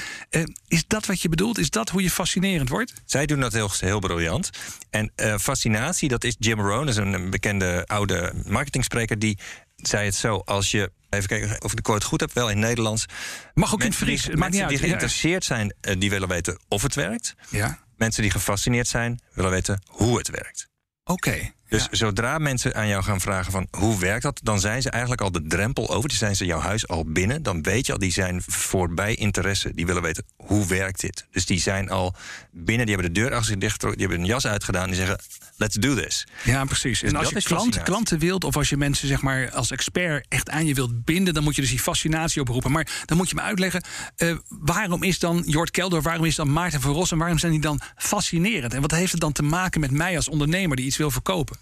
[0.68, 1.58] is dat wat je bedoelt?
[1.58, 2.92] Is dat hoe je fascinerend wordt?
[3.04, 4.50] Zij doen dat heel, heel briljant.
[4.90, 9.18] En fascinatie, dat is Jim Rohn, is een bekende oude marketingspreker...
[9.18, 9.38] die
[9.76, 12.32] zei het zo, als je Even kijken of ik de quote goed heb.
[12.32, 13.06] Wel in Nederlands.
[13.54, 14.22] Mag ook in het Fries.
[14.22, 17.34] Die, mensen die geïnteresseerd zijn, die willen weten of het werkt.
[17.50, 17.78] Ja.
[17.96, 20.68] Mensen die gefascineerd zijn, willen weten hoe het werkt.
[21.04, 21.28] Oké.
[21.28, 21.96] Okay, dus ja.
[21.96, 25.32] zodra mensen aan jou gaan vragen van hoe werkt dat, dan zijn ze eigenlijk al
[25.32, 26.08] de drempel over.
[26.08, 27.42] Die zijn ze jouw huis al binnen.
[27.42, 29.74] Dan weet je al, die zijn voorbij interesse.
[29.74, 31.26] Die willen weten hoe werkt dit.
[31.30, 32.14] Dus die zijn al
[32.50, 34.86] binnen, die hebben de deur achter zich dicht, die hebben een jas uitgedaan.
[34.86, 35.18] Die zeggen,
[35.56, 36.26] let's do this.
[36.44, 37.02] Ja, precies.
[37.02, 40.50] En als je klant, klanten wilt, of als je mensen zeg maar als expert echt
[40.50, 42.72] aan je wilt binden, dan moet je dus die fascinatie oproepen.
[42.72, 43.84] Maar dan moet je me uitleggen,
[44.16, 47.60] uh, waarom is dan Jort Kelder, waarom is dan Maarten van Rossum, waarom zijn die
[47.60, 48.74] dan fascinerend?
[48.74, 51.55] En wat heeft het dan te maken met mij als ondernemer die iets wil verkopen?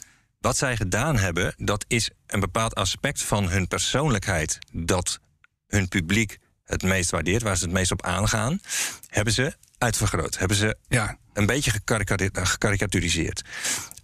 [0.45, 5.21] Wat zij gedaan hebben, dat is een bepaald aspect van hun persoonlijkheid dat
[5.67, 8.61] hun publiek het meest waardeert, waar ze het meest op aangaan,
[9.09, 10.39] hebben ze uitvergroot.
[10.39, 11.19] Hebben ze ja.
[11.33, 11.73] een beetje
[12.33, 13.43] gekarikaturiseerd.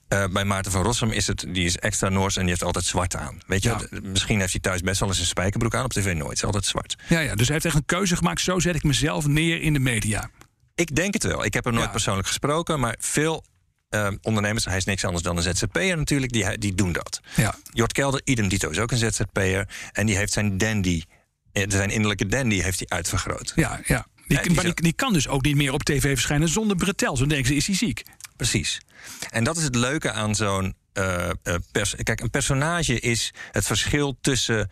[0.08, 2.84] Uh, bij Maarten van Rossum is het, die is extra Noors en die heeft altijd
[2.84, 3.40] zwart aan.
[3.46, 4.00] Weet je, ja.
[4.02, 6.28] misschien heeft hij thuis best wel eens een spijkerbroek aan, op tv nooit.
[6.28, 6.96] Het is altijd zwart.
[7.08, 8.40] Ja, ja, dus hij heeft echt een keuze gemaakt.
[8.40, 10.30] Zo zet ik mezelf neer in de media.
[10.74, 11.44] Ik denk het wel.
[11.44, 11.92] Ik heb hem nooit Ja.
[11.92, 13.44] persoonlijk gesproken, maar veel
[13.90, 17.20] eh, ondernemers, hij is niks anders dan een ZZP'er natuurlijk, die, die doen dat.
[17.36, 17.54] Ja.
[17.72, 19.68] Jort Kelder, idem dito, is ook een ZZP'er.
[19.92, 21.02] En die heeft zijn dandy,
[21.52, 23.52] eh, zijn innerlijke dandy heeft hij uitvergroot.
[23.54, 24.06] Ja, ja.
[24.26, 27.16] Die, Ja, die maar die, kan dus ook niet meer op tv verschijnen zonder bretel.
[27.16, 28.02] Zo denken ze, is hij ziek?
[28.36, 28.80] Precies.
[29.30, 30.74] En dat is het leuke aan zo'n.
[30.92, 34.70] eh, eh, pers- Kijk, een personage is het verschil tussen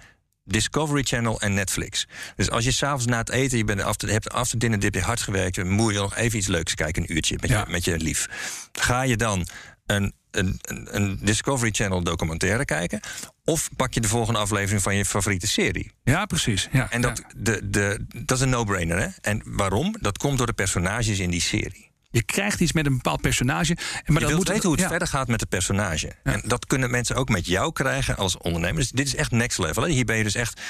[0.48, 2.06] Discovery Channel en Netflix.
[2.36, 5.00] Dus als je s'avonds na het eten, je bent after, hebt after dinner dip je
[5.00, 7.64] hard gewerkt, je moet je nog even iets leuks kijken, een uurtje met, Ja.
[7.66, 8.28] je, met je lief.
[8.72, 9.46] Ga je dan
[9.86, 13.00] een, een, een, een Discovery Channel documentaire kijken?
[13.44, 15.92] Of pak je de volgende aflevering van je favoriete serie?
[16.04, 16.68] Ja, precies.
[16.72, 17.24] Ja, En dat, ja.
[17.36, 19.06] de, de, dat is een no-brainer, hè?
[19.20, 19.96] En waarom?
[20.00, 21.87] Dat komt door de personages in die serie.
[22.10, 23.76] Je krijgt iets met een bepaald personage.
[24.06, 24.88] Maar je wilt moet weten hoe het ja.
[24.88, 26.12] verder gaat met het personage.
[26.22, 28.80] En dat kunnen mensen ook met jou krijgen als ondernemer.
[28.80, 29.82] Dus dit is echt next level.
[29.82, 29.88] Hè?
[29.88, 30.60] Hier ben je dus echt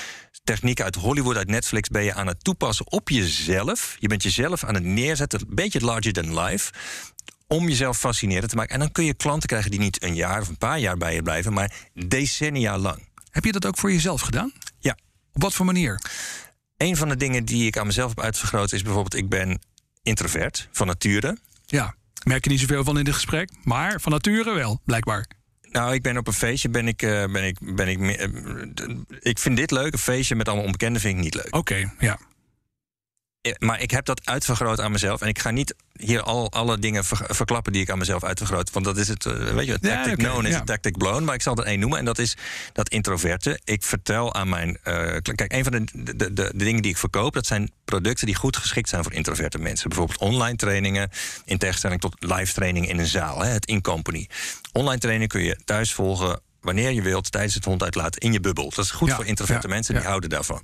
[0.44, 1.88] techniek uit Hollywood, uit Netflix...
[1.88, 3.96] ben je aan het toepassen op jezelf.
[3.98, 6.72] Je bent jezelf aan het neerzetten, een beetje larger than life...
[7.46, 8.74] om jezelf fascinerend te maken.
[8.74, 11.14] En dan kun je klanten krijgen die niet een jaar of een paar jaar bij
[11.14, 11.52] je blijven...
[11.52, 13.08] maar decennia lang.
[13.30, 14.52] Heb je dat ook voor jezelf gedaan?
[14.78, 14.96] Ja,
[15.32, 16.00] Op wat voor manier?
[16.76, 18.72] een van de dingen die ik aan mezelf heb uitvergroot...
[18.72, 19.60] is bijvoorbeeld, ik ben
[20.08, 21.36] introvert van nature...
[21.66, 21.94] Ja,
[22.24, 23.50] merk je niet zoveel van in dit gesprek.
[23.64, 25.26] Maar van nature wel, blijkbaar.
[25.62, 28.28] Nou, ik ben op een feestje, ben ik, eh, ben ik, ben ik, eh,
[29.20, 31.56] ik vind dit leuk, een feestje met allemaal onbekenden vind ik niet leuk.
[31.56, 32.18] Oké, ja.
[33.40, 36.78] Eh, Maar ik heb dat uitvergroot aan mezelf en ik ga niet hier al alle
[36.78, 39.78] dingen ver- verklappen die ik aan mezelf uitvergroot, want dat is het, eh, weet je,
[39.80, 40.62] Ja, tactic oké, known is ja.
[40.64, 42.36] tactic blown, maar ik zal er één noemen en dat is
[42.72, 43.60] dat introverte.
[43.64, 44.94] Ik vertel aan mijn, eh,
[45.34, 45.84] kijk, een van de,
[46.16, 49.12] de, de, de dingen die ik verkoop, dat zijn producten die goed geschikt zijn voor
[49.12, 49.88] introverte mensen.
[49.88, 51.10] Bijvoorbeeld online trainingen,
[51.44, 54.28] in tegenstelling tot live trainingen in een zaal, hè, het in-company.
[54.72, 58.40] Online training kun je thuis volgen wanneer je wilt, tijdens het hond uitlaten in je
[58.40, 58.70] bubbel.
[58.74, 60.00] Dat is goed Ja, voor introverte ja, mensen, ja.
[60.00, 60.62] die houden daarvan.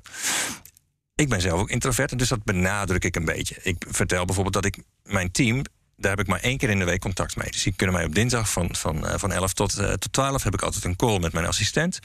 [1.15, 3.57] Ik ben zelf ook introvert, en dus dat benadruk ik een beetje.
[3.63, 5.63] Ik vertel bijvoorbeeld dat ik mijn team,
[5.97, 7.51] daar heb ik maar één keer in de week contact mee.
[7.51, 10.43] Dus die kunnen mij op dinsdag van, van, eh, van 11 tot, eh, tot 12
[10.43, 11.99] heb ik altijd een call met mijn assistent.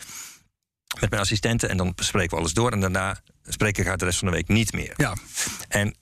[1.00, 2.72] Met mijn assistenten en dan bespreken we alles door.
[2.72, 4.93] En daarna spreek ik haar de rest van de week niet meer.
[4.98, 5.15] Ja,
[5.67, 5.95] En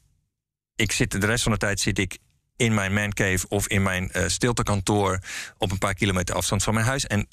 [0.76, 2.18] ik zit de rest van de tijd zit ik
[2.56, 5.20] in mijn mancave of in mijn eh, stiltekantoor
[5.58, 7.08] op een paar kilometer afstand van mijn huis.
[7.08, 7.28] En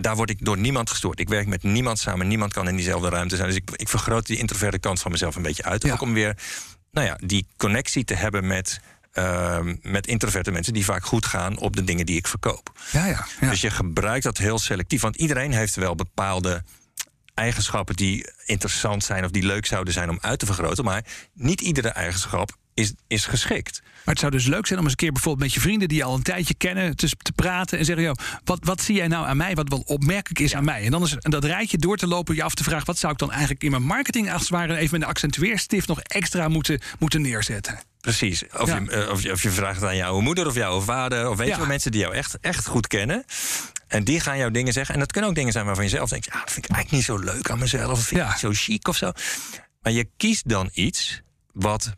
[0.00, 1.20] daar word ik door niemand gestoord.
[1.20, 2.28] Ik werk met niemand samen.
[2.28, 3.48] Niemand kan in diezelfde ruimte zijn.
[3.48, 5.82] Dus ik, ik vergroot die introverte kant van mezelf een beetje uit.
[5.82, 5.92] Ja.
[5.92, 6.36] Ook om weer
[6.90, 8.80] nou ja, die connectie te hebben met,
[9.12, 12.72] ehm, met introverte mensen die vaak goed gaan op de dingen die ik verkoop.
[12.92, 13.26] ja, ja.
[13.40, 13.50] ja.
[13.50, 15.00] Dus je gebruikt dat heel selectief.
[15.00, 16.62] Want iedereen heeft wel bepaalde
[17.34, 20.84] eigenschappen die interessant zijn of die leuk zouden zijn om uit te vergroten.
[20.84, 23.80] Maar niet iedere eigenschap is, is geschikt.
[23.82, 25.96] Maar het zou dus leuk zijn om eens een keer bijvoorbeeld met je vrienden die
[25.96, 29.08] je al een tijdje kennen te, te praten en zeggen: joh, wat, wat zie jij
[29.08, 30.84] nou aan mij wat wel opmerkelijk is aan mij?
[30.84, 33.12] En dan is en dat rijtje door te lopen, je af te vragen: wat zou
[33.12, 36.48] ik dan eigenlijk in mijn marketing als het ware even met een accentueerstift nog extra
[36.48, 37.78] moeten, moeten neerzetten?
[38.00, 38.44] Precies.
[38.58, 38.76] Of, Ja.
[38.78, 41.28] je, eh, of, je, of je vraagt aan jouw moeder of jouw vader.
[41.28, 41.52] Of weet Ja.
[41.52, 43.24] je wel, mensen die jou echt, echt goed kennen.
[43.88, 44.94] En die gaan jou dingen zeggen.
[44.94, 46.24] En dat kunnen ook dingen zijn waarvan je zelf denkt...
[46.24, 47.90] ja, dat vind ik eigenlijk niet zo leuk aan mezelf.
[47.92, 48.28] Of vind ik Ja.
[48.30, 49.12] niet zo chic of zo.
[49.82, 51.20] Maar je kiest dan iets
[51.52, 51.92] wat...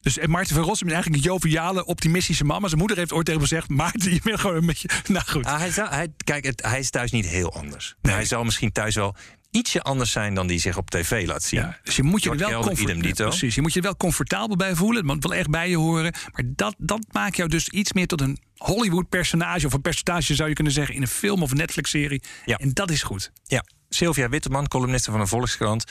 [0.00, 2.60] Dus en Maarten van Rossum is eigenlijk een joviale, optimistische man.
[2.60, 4.88] Maar zijn moeder heeft ooit tegen hem gezegd: Maarten, je bent gewoon een beetje.
[5.08, 5.44] Nou goed.
[5.44, 7.94] Ah, hij, zou- hij, kijk, het, hij is thuis niet heel anders.
[8.02, 8.14] Nee.
[8.14, 9.14] Hij zal misschien thuis wel
[9.50, 10.34] ietsje anders zijn...
[10.34, 11.60] dan die zich op tv laat zien.
[11.60, 13.14] Ja, dus je moet je er wel comfort-.
[13.14, 15.08] Precies, je moet je wel comfortabel bij voelen.
[15.08, 16.14] Het wel echt bij je horen.
[16.32, 19.66] Maar dat, dat maakt jou dus iets meer tot een Hollywood-personage...
[19.66, 22.22] of een personage zou je kunnen zeggen in een film of een Netflix-serie.
[22.44, 22.56] Ja.
[22.56, 23.32] En dat is goed.
[23.44, 25.84] Ja, Sylvia Witteman, columniste van de Volkskrant,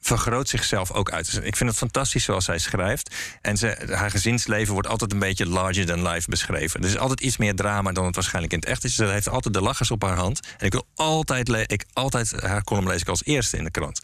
[0.00, 1.24] vergroot zichzelf ook uit.
[1.24, 3.14] Dus Ik vind het fantastisch zoals zij schrijft.
[3.40, 6.80] En ze, haar gezinsleven wordt altijd een beetje larger than life beschreven.
[6.80, 8.94] Er is altijd iets meer drama dan het waarschijnlijk in het echt is.
[8.94, 10.40] Ze heeft altijd de lachers op haar hand.
[10.58, 14.00] En ik wil altijd, ik, altijd haar column lees ik als eerste in de krant.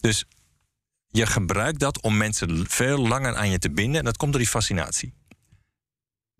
[0.00, 0.24] Dus
[1.08, 3.98] je gebruikt dat om mensen veel langer aan je te binden.
[3.98, 5.14] En dat komt door die fascinatie.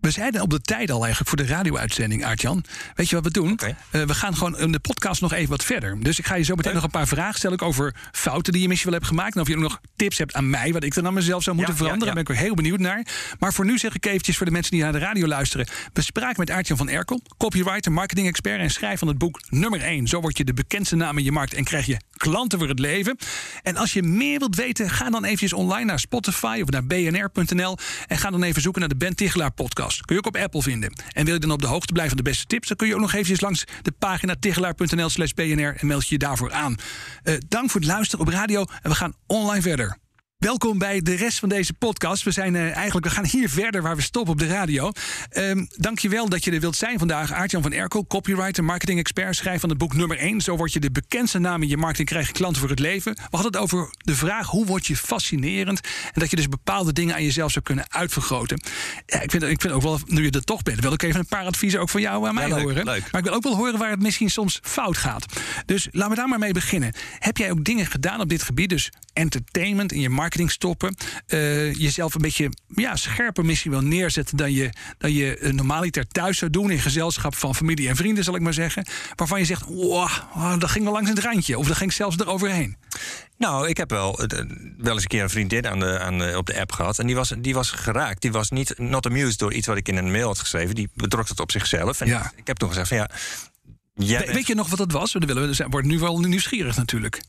[0.01, 2.65] We zeiden op de tijd al eigenlijk voor de radio-uitzending, Aartjan.
[2.95, 3.59] Weet je wat we doen?
[3.91, 6.03] Eh, we gaan gewoon in de podcast nog even wat verder.
[6.03, 6.83] Dus ik ga je zo meteen Leuk.
[6.83, 7.61] nog een paar vragen stellen...
[7.61, 9.35] over fouten die je misschien wel hebt gemaakt.
[9.35, 10.73] En of je ook nog tips hebt aan mij...
[10.73, 12.09] wat ik dan aan mezelf zou moeten Ja, veranderen.
[12.09, 12.15] ja.
[12.15, 13.07] Daar ben ik ook heel benieuwd naar.
[13.39, 15.67] Maar voor nu zeg ik eventjes voor de mensen die naar de radio luisteren...
[15.93, 18.61] we spraken met Aartjan van Erkel, copywriter, marketing-expert...
[18.61, 20.07] en schrijver van het boek nummer 1.
[20.07, 21.55] Zo word je de bekendste naam in je markt...
[21.55, 23.19] en krijg je klanten voor het leven.
[23.63, 26.59] En als je meer wilt weten, ga dan eventjes online naar Spotify...
[26.63, 29.86] of naar bnr.nl en ga dan even zoeken naar de Ben Tichelaar podcast.
[29.87, 30.93] Kun je ook op Apple vinden.
[31.13, 32.69] En wil je dan op de hoogte blijven van de beste tips...
[32.69, 35.77] dan kun je ook nog eventjes langs de pagina tichelaar.nl slash bnr...
[35.77, 36.77] en meld je je daarvoor aan.
[37.23, 39.99] Eh, dank voor het luisteren op radio en we gaan online verder.
[40.37, 42.23] Welkom bij de rest van deze podcast.
[42.23, 44.93] We zijn uh, eigenlijk, we gaan hier verder waar we stoppen op de radio.
[45.33, 47.33] Um, dankjewel dat je er wilt zijn vandaag.
[47.33, 50.41] Aartjan van Erkel, copywriter, marketing expert, schrijf van het boek nummer 1.
[50.41, 52.79] Zo word je de bekendste naam in je markt en krijg je klanten voor het
[52.79, 53.15] leven.
[53.15, 56.93] We hadden het over de vraag hoe word je fascinerend en dat je dus bepaalde
[56.93, 58.61] dingen aan jezelf zou kunnen uitvergroten.
[59.07, 61.21] Ja, ik vind, ik vind ook wel, nu je er toch bent, wil ik even
[61.21, 62.85] een paar adviezen ook van jou aan mij ja, leuk, horen.
[62.85, 63.11] Leuk.
[63.11, 65.27] Maar ik wil ook wel horen waar het misschien soms fout gaat.
[65.67, 66.93] Dus laten we daar maar mee beginnen.
[67.19, 68.69] Heb jij ook dingen gedaan op dit gebied?
[68.69, 70.97] Dus entertainment in je marketing stoppen.
[71.29, 76.07] Uh, jezelf een beetje ja, scherper misschien wel neerzetten dan je, dan je uh, normaliter
[76.07, 76.71] thuis zou doen.
[76.71, 78.87] In gezelschap van familie en vrienden, zal ik maar zeggen.
[79.15, 81.59] Waarvan je zegt, wow, oh, dat ging wel langs het randje.
[81.59, 82.77] Of dat ging zelfs eroverheen.
[83.39, 84.41] Nou, ik heb wel, uh,
[84.77, 86.99] wel eens een keer een vriendin aan de, aan de, op de app gehad.
[86.99, 88.23] En die was, die was geraakt.
[88.23, 90.75] Die was niet not amused door iets wat ik in een mail had geschreven.
[90.75, 92.01] Die betrok het op zichzelf.
[92.01, 92.33] En ja.
[92.37, 93.11] ik heb toen gezegd van ja...
[93.95, 94.31] We, bent...
[94.31, 95.13] Weet je nog wat dat was?
[95.13, 97.21] We willen, we worden nu wel nieuwsgierig natuurlijk.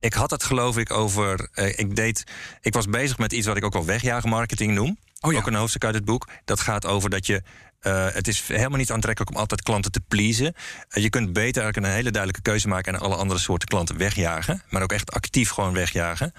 [0.00, 1.48] Ik had het geloof ik over.
[1.54, 2.24] Uh, ik, deed,
[2.60, 4.98] ik was bezig met iets wat ik ook wel wegjagenmarketing noem.
[5.20, 5.38] Oh ja.
[5.38, 6.28] Ook een hoofdstuk uit het boek.
[6.44, 7.42] Dat gaat over dat je.
[7.82, 10.54] Uh, het is helemaal niet aantrekkelijk om altijd klanten te pleasen.
[10.54, 13.96] Uh, je kunt beter eigenlijk een hele duidelijke keuze maken en alle andere soorten klanten
[13.96, 14.62] wegjagen.
[14.68, 16.32] Maar ook echt actief gewoon wegjagen.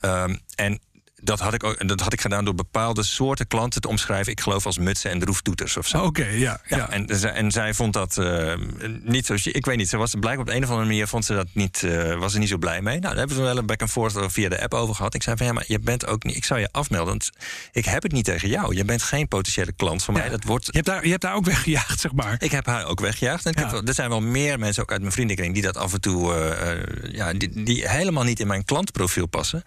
[0.00, 0.80] Um, en
[1.24, 4.32] dat had, ik ook, dat had ik gedaan door bepaalde soorten klanten te omschrijven.
[4.32, 5.96] Ik geloof als mutsen en droeftoeters of zo.
[5.96, 6.76] Oké, okay, ja, ja.
[6.76, 6.90] ja.
[6.90, 8.54] En, en zij vond dat uh,
[9.02, 9.34] niet zo...
[9.42, 11.08] Ik weet niet, ze was blijkbaar op de een of andere manier...
[11.08, 12.98] Vond ze dat niet, uh, was er niet zo blij mee.
[12.98, 15.14] Nou, daar hebben we wel een back and forth via de app over gehad.
[15.14, 16.36] Ik zei van, ja, maar je bent ook niet...
[16.36, 17.30] Ik zou je afmelden, want
[17.72, 18.76] ik heb het niet tegen jou.
[18.76, 20.28] Je bent geen potentiële klant van mij.
[20.28, 22.36] Dat wordt, je, hebt daar, je hebt daar ook weggejaagd, zeg maar.
[22.38, 23.46] Ik heb haar ook weggejaagd.
[23.46, 23.74] En ja.
[23.74, 25.54] heb, er zijn wel meer mensen, ook uit mijn vriendenkring...
[25.54, 26.34] die dat af en toe...
[26.34, 29.62] Uh, ja, die, die helemaal niet in mijn klantprofiel passen.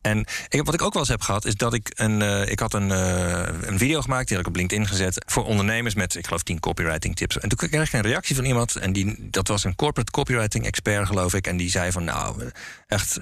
[0.00, 2.20] En ik, wat ik ook wel heb gehad, is dat ik een.
[2.20, 5.24] Uh, ik had een, uh, een video gemaakt, die had ik op LinkedIn gezet.
[5.26, 7.38] Voor ondernemers met, ik geloof, 10 copywriting tips.
[7.38, 8.76] En toen kreeg ik een reactie van iemand.
[8.76, 11.46] En die, dat was een corporate copywriting expert, geloof ik.
[11.46, 12.50] En die zei van nou,
[12.86, 13.18] echt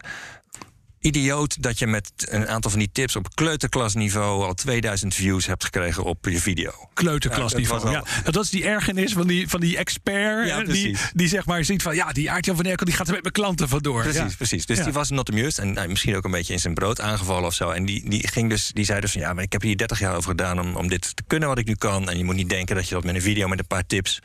[1.05, 5.65] idioot dat je met een aantal van die tips op kleuterklasniveau al 2000 views hebt
[5.65, 6.73] gekregen op je video.
[6.95, 7.91] Kleuterklasniveau.
[7.91, 10.49] Ja, ja, dat is die ergernis van die, van die expert.
[10.49, 13.13] Ja, die, die zeg maar ziet van ja, die Aartjan van Erkel die gaat er
[13.13, 14.03] met mijn klanten vandoor.
[14.03, 14.37] Precies, ja.
[14.37, 14.67] precies.
[14.67, 17.45] Dus die was not amused en nou, misschien ook een beetje in zijn brood aangevallen
[17.45, 17.71] of zo.
[17.71, 19.99] En die, die, ging dus, die zei dus van ja, maar ik heb hier 30
[19.99, 22.11] jaar over gedaan om, om dit te kunnen wat ik nu kan.
[22.11, 24.21] En je moet niet denken dat je dat met een video met een paar tips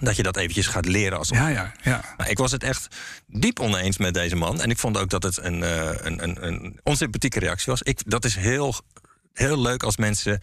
[0.00, 2.14] dat je dat eventjes gaat leren als ja, ja, ja.
[2.16, 4.60] Maar ik was het echt diep oneens met deze man.
[4.60, 7.82] En ik vond ook dat het een, uh, een, een, een onsympathieke reactie was.
[7.82, 8.74] Ik, dat is heel,
[9.32, 10.40] heel leuk als mensen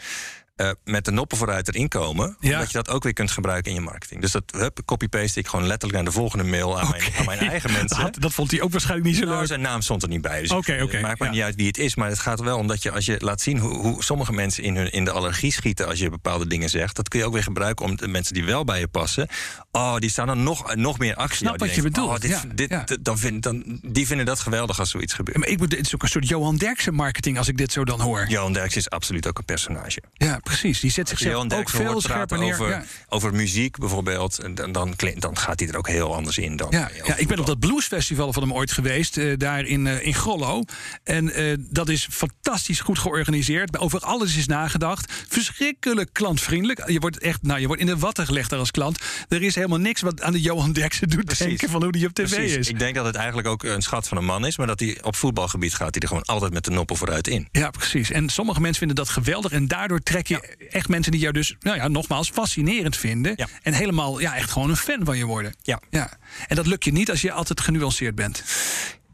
[0.58, 2.38] uh, met de noppen vooruit erin komen.
[2.40, 2.52] Ja.
[2.52, 4.22] Omdat je dat ook weer kunt gebruiken in je marketing.
[4.22, 7.00] Dus dat hup, copy-paste ik gewoon letterlijk naar de volgende mail aan, okay.
[7.00, 8.02] mijn, aan mijn eigen mensen.
[8.02, 9.48] Dat, dat, vond hij ook waarschijnlijk niet zo nou, leuk.
[9.48, 10.42] Zijn naam stond er niet bij.
[10.42, 10.82] Dus okay.
[10.82, 11.34] Okay, maakt maar ja.
[11.34, 11.96] niet uit wie het is.
[11.96, 14.64] Maar het gaat wel om dat je als je laat zien hoe, hoe sommige mensen
[14.64, 16.96] in, hun, in de allergie schieten als je bepaalde dingen zegt.
[16.96, 19.28] Dat kun je ook weer gebruiken om de mensen die wel bij je passen.
[19.72, 21.38] Oh, die staan dan nog, nog meer actie.
[21.38, 22.10] Snap wat je bedoelt.
[22.10, 23.06] Oh, dit, ja, dit.
[23.06, 25.38] Dan vind, dan, die vinden dat geweldig als zoiets gebeurt.
[25.38, 28.02] Maar ik het is ook een soort Johan Derksen marketing als ik dit zo dan
[28.02, 28.26] hoor.
[28.28, 30.02] Johan Derksen is absoluut ook een personage.
[30.14, 30.80] Ja, precies.
[30.80, 32.54] Die zet zichzelf ook veel scherper neer.
[32.54, 32.84] Over, ja.
[33.10, 36.68] over muziek bijvoorbeeld, dan, dan, dan gaat hij er ook heel anders in dan.
[36.70, 40.06] Ja, ja ik ben op dat bluesfestival van hem ooit geweest, uh, daar in, uh,
[40.06, 40.64] in Grollo.
[41.04, 43.78] En uh, dat is fantastisch goed georganiseerd.
[43.78, 45.14] Over alles is nagedacht.
[45.28, 46.90] Verschrikkelijk klantvriendelijk.
[46.90, 49.00] Je wordt echt, nou, je wordt in de watten gelegd daar als klant.
[49.30, 51.46] Er is helemaal niks wat aan de Johan Derksen doet Precies.
[51.46, 52.56] denken van hoe die op tv Precies.
[52.56, 52.70] is.
[52.70, 54.98] Ik denk dat het eigenlijk ook een schat van een man is, maar dat hij
[55.02, 57.48] op voetbalgebied gaat hij er gewoon altijd met de noppen vooruit in.
[57.52, 58.12] Ja, precies.
[58.12, 59.52] En sommige mensen vinden dat geweldig.
[59.52, 60.68] En daardoor trek je ja.
[60.70, 63.34] echt mensen die jou dus, nou ja, nogmaals, fascinerend vinden.
[63.36, 63.48] Ja.
[63.62, 65.56] En helemaal, ja, echt gewoon een fan van je worden.
[65.62, 65.82] Ja.
[65.90, 66.18] ja.
[66.48, 68.44] En dat lukt je niet als je altijd genuanceerd bent.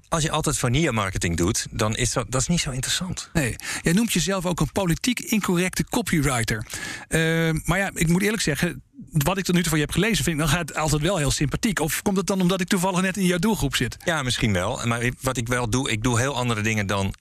[0.09, 3.29] Als je altijd vanille marketing doet, dan is dat, dat is niet zo interessant.
[3.33, 6.65] Nee, jij noemt jezelf ook een politiek incorrecte copywriter.
[7.09, 9.93] Uh, maar ja, ik moet eerlijk zeggen, wat ik tot nu toe van je heb
[9.93, 11.79] gelezen, vind ik dan gaat het altijd wel heel sympathiek.
[11.79, 13.97] Of komt het dan omdat ik toevallig net in jouw doelgroep zit?
[14.03, 14.81] Ja, misschien wel.
[14.85, 17.13] Maar wat ik wel doe, ik doe heel andere dingen dan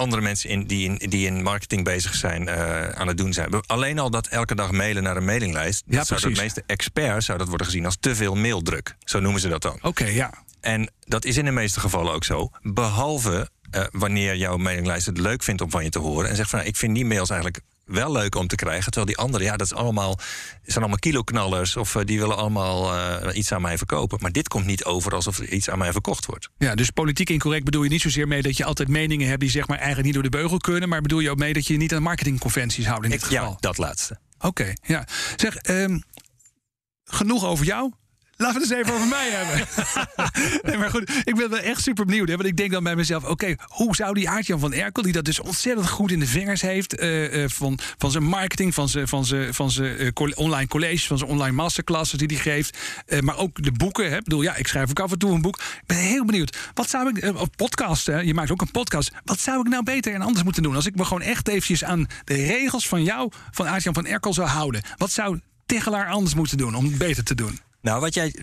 [0.00, 3.66] andere mensen in, die, in, die in marketing bezig zijn uh, aan het doen zijn.
[3.66, 5.82] Alleen al dat elke dag mailen naar een mailinglijst.
[5.86, 8.96] Ja, dat zou de meeste experts zou dat worden gezien als te veel maildruk.
[9.04, 9.74] Zo noemen ze dat dan.
[9.74, 10.32] Oké, okay, ja.
[10.60, 12.50] En dat is in de meeste gevallen ook zo.
[12.62, 16.30] Behalve uh, wanneer jouw mailinglijst het leuk vindt om van je te horen.
[16.30, 18.84] En zegt van nou, ik vind die mails eigenlijk wel leuk om te krijgen.
[18.84, 20.18] Terwijl die anderen, ja, dat is allemaal,
[20.62, 21.76] zijn allemaal kiloknallers.
[21.76, 24.18] Of uh, die willen allemaal uh, iets aan mij verkopen.
[24.20, 26.48] Maar dit komt niet over alsof er iets aan mij verkocht wordt.
[26.58, 29.50] Ja, dus politiek incorrect bedoel je niet zozeer mee dat je altijd meningen hebt die
[29.50, 30.88] zeg maar eigenlijk niet door de beugel kunnen.
[30.88, 33.50] Maar bedoel je ook mee dat je niet aan marketingconventies houdt in dit ik, geval?
[33.50, 34.18] Ja, dat laatste.
[34.36, 35.06] Oké, okay, ja.
[35.36, 36.02] Zeg, um,
[37.04, 37.92] genoeg over jou.
[38.40, 39.66] Laten we het eens even over mij hebben.
[40.66, 42.28] nee, maar goed, ik ben wel echt super benieuwd.
[42.28, 45.12] Hè, want ik denk dan bij mezelf: oké, hoe zou die Aartjan van Erkel, die
[45.12, 48.88] dat dus ontzettend goed in de vingers heeft, eh, eh, van, van zijn marketing, van
[48.88, 52.78] zijn, van zijn, van zijn eh, online colleges, van zijn online masterclasses die hij geeft,
[53.20, 54.10] maar ook de boeken.
[54.10, 55.56] Hè, ik bedoel, ja, ik schrijf ook af en toe een boek.
[55.56, 56.56] Ik ben heel benieuwd.
[56.74, 59.10] Wat zou ik, op podcast, hè, je maakt ook een podcast.
[59.24, 61.84] Wat zou ik nou beter en anders moeten doen als ik me gewoon echt eventjes
[61.84, 64.82] aan de regels van jou, van Aartjan van Erkel zou houden?
[64.96, 67.69] Wat zou Tegelaar anders moeten doen om het beter te doen?
[67.82, 68.34] Nou, wat jij.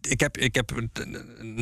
[0.00, 0.72] Ik heb, ik heb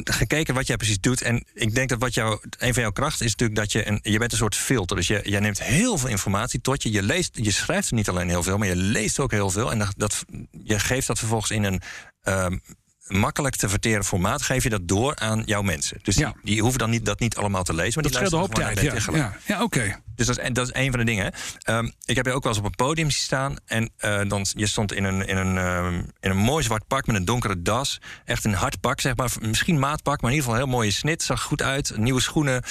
[0.04, 1.22] gekeken wat jij precies doet.
[1.22, 3.88] En ik denk dat wat jou, een van jouw krachten is natuurlijk dat je.
[3.88, 4.96] Een, je bent een soort filter.
[4.96, 6.90] Dus je, jij neemt heel veel informatie tot je.
[6.90, 9.70] Je, leest, je schrijft niet alleen heel veel, maar je leest ook heel veel.
[9.70, 10.24] En dat, dat,
[10.64, 11.80] je geeft dat vervolgens in een.
[12.22, 12.58] ehm,
[13.06, 15.98] makkelijk te verteren formaat, geef je dat door aan jouw mensen.
[16.02, 16.32] Dus Ja.
[16.32, 17.92] die, die hoeven dan niet, dat niet allemaal te lezen.
[17.94, 18.80] Maar Dat die scheelt een hoop tijd.
[18.80, 19.36] Ja, ja.
[19.46, 20.00] ja oké.
[20.14, 21.32] dus dat is, dat is een van de dingen.
[21.58, 23.56] Ehm, ik heb je ook wel eens op een podium zien staan.
[23.66, 27.06] En eh, dan, je stond in een, in, een, ehm, in een mooi zwart pak
[27.06, 28.00] met een donkere das.
[28.24, 29.30] Echt een hard pak, zeg maar.
[29.40, 31.22] Misschien maatpak, maar in ieder geval een heel mooie snit.
[31.22, 31.96] Zag goed uit.
[31.96, 32.62] Nieuwe schoenen.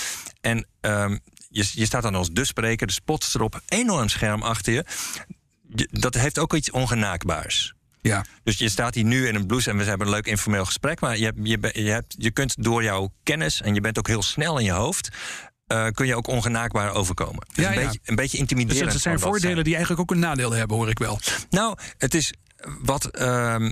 [0.42, 1.18] En ehm,
[1.50, 2.88] je, je staat dan als de spreker.
[2.88, 3.62] De spot is erop.
[3.68, 4.74] Enorm scherm achter.
[4.74, 4.86] Je-
[5.92, 7.74] Dat heeft ook iets ongenaakbaars.
[8.02, 8.26] Ja.
[8.44, 11.00] Dus je staat hier nu in een blouse en we hebben een leuk informeel gesprek.
[11.00, 14.24] Maar je, je, je, hebt, je kunt door jouw kennis en je bent ook heel
[14.24, 15.10] snel in je hoofd.
[15.68, 17.48] eh, kun je ook ongenaakbaar overkomen.
[17.54, 17.86] Dus Ja, een, ja.
[17.86, 18.92] Beetje, een beetje Dus intimiderend.
[18.92, 19.64] dat zijn kan dat voordelen zijn.
[19.66, 21.20] die eigenlijk ook een nadeel hebben, hoor ik wel.
[21.50, 22.34] Nou, het is
[22.82, 23.72] wat, ehm,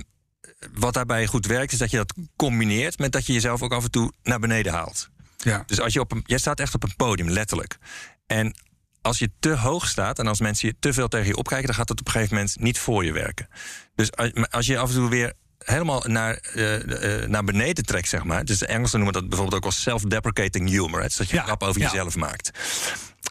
[0.72, 3.84] wat daarbij goed werkt, is dat je dat combineert met dat je jezelf ook af
[3.84, 5.08] en toe naar beneden haalt.
[5.36, 5.62] Ja.
[5.66, 7.78] Dus als je op een, jij staat echt op een podium, letterlijk.
[8.26, 8.54] En
[9.02, 11.76] als je te hoog staat en als mensen je te veel tegen je opkijken, dan
[11.76, 13.48] gaat het op een gegeven moment niet voor je werken.
[13.94, 14.10] Dus
[14.50, 18.44] als, je af en toe weer helemaal naar, eh, eh, naar beneden trekt, zeg maar.
[18.44, 21.00] Dus de Engelsen noemen dat bijvoorbeeld ook als self-deprecating humor.
[21.00, 21.06] Hè?
[21.06, 21.86] Dus dat je Ja, grap over ja.
[21.86, 22.50] jezelf maakt.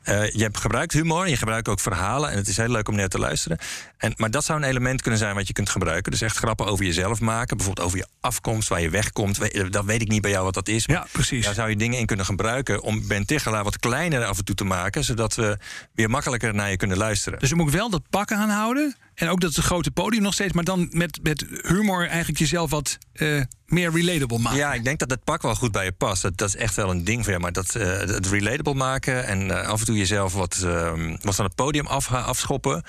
[0.04, 2.30] Eh, je gebruikt humor, je gebruikt ook verhalen.
[2.32, 3.58] En het is heel leuk om naar te luisteren.
[3.98, 6.12] En, maar dat zou een element kunnen zijn wat je kunt gebruiken.
[6.12, 7.58] Dus echt grappen over jezelf maken.
[7.58, 9.38] Bijvoorbeeld over je afkomst, waar je wegkomt.
[9.38, 10.88] We- Dat weet ik niet bij jou wat dat is.
[10.88, 11.46] maar Ja, precies.
[11.46, 14.56] Daar zou je dingen in kunnen gebruiken om Ben Tichelaar wat kleiner af en toe
[14.56, 15.04] te maken.
[15.04, 15.58] Zodat we
[15.94, 17.40] weer makkelijker naar je kunnen luisteren.
[17.40, 18.96] Dus je moet wel dat pak aanhouden.
[19.20, 20.54] En ook dat grote podium nog steeds.
[20.54, 24.60] Maar dan met, met humor eigenlijk jezelf wat eh, meer relatable maken.
[24.60, 26.22] Ja, ik denk dat het pak wel goed bij je past.
[26.22, 27.40] Dat, dat is echt wel een ding voor je.
[27.40, 31.36] Maar dat, eh, het relatable maken en eh, af en toe jezelf wat, ehm, wat
[31.36, 32.84] van het podium af, afschoppen...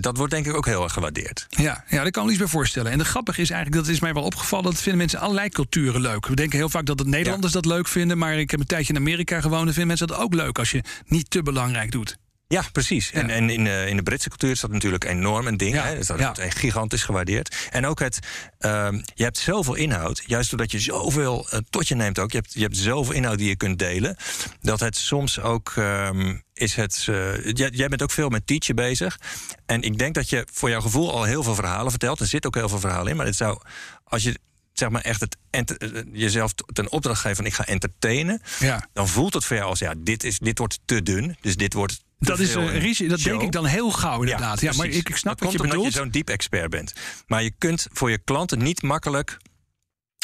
[0.00, 1.46] dat wordt denk ik ook heel erg gewaardeerd.
[1.48, 2.92] Ja, ja, daar kan ik me iets bij voorstellen.
[2.92, 4.64] En de grappige is eigenlijk, dat is mij wel opgevallen...
[4.64, 6.26] dat vinden mensen allerlei culturen leuk.
[6.26, 8.18] We denken heel vaak dat het Nederlanders dat leuk vinden...
[8.18, 9.66] maar ik heb een tijdje in Amerika gewoond...
[9.66, 12.16] en vinden mensen dat ook leuk als je niet te belangrijk doet.
[12.52, 13.10] Ja, precies.
[13.12, 15.74] En, en in, de, in de Britse cultuur is dat natuurlijk enorm een ding.
[15.74, 15.96] Ja, Hè?
[15.96, 16.24] Dus dat ja.
[16.24, 17.68] wordt echt gigantisch gewaardeerd.
[17.70, 18.18] En ook het,
[18.58, 22.30] ehm, je hebt zoveel inhoud, juist doordat je zoveel eh, tot je neemt ook.
[22.32, 24.16] Je hebt, je hebt zoveel inhoud die je kunt delen.
[24.60, 27.06] Dat het soms ook ehm, is het.
[27.08, 29.18] eh, jij, jij bent ook veel met teachen bezig.
[29.66, 32.20] En ik denk dat je voor jouw gevoel al heel veel verhalen vertelt.
[32.20, 33.16] Er zit ook heel veel verhalen in.
[33.16, 33.60] Maar het zou,
[34.04, 34.38] als je
[34.72, 38.42] zeg maar echt het eh, jezelf ten opdracht geeft van ik ga entertainen.
[38.58, 38.88] Ja.
[38.92, 41.36] Dan voelt het voor jou als ja, dit, is, dit wordt te dun.
[41.40, 42.00] Dus dit wordt.
[42.26, 43.32] Dat, is, eh, een Richie, dat show.
[43.32, 44.60] denk ik dan heel gauw inderdaad.
[44.60, 45.00] Ja, maar precies.
[45.00, 45.86] ik, ik snap dat wat je bedoelt.
[45.86, 46.92] je zo'n diep expert bent.
[47.26, 49.36] Maar je kunt voor je klanten niet makkelijk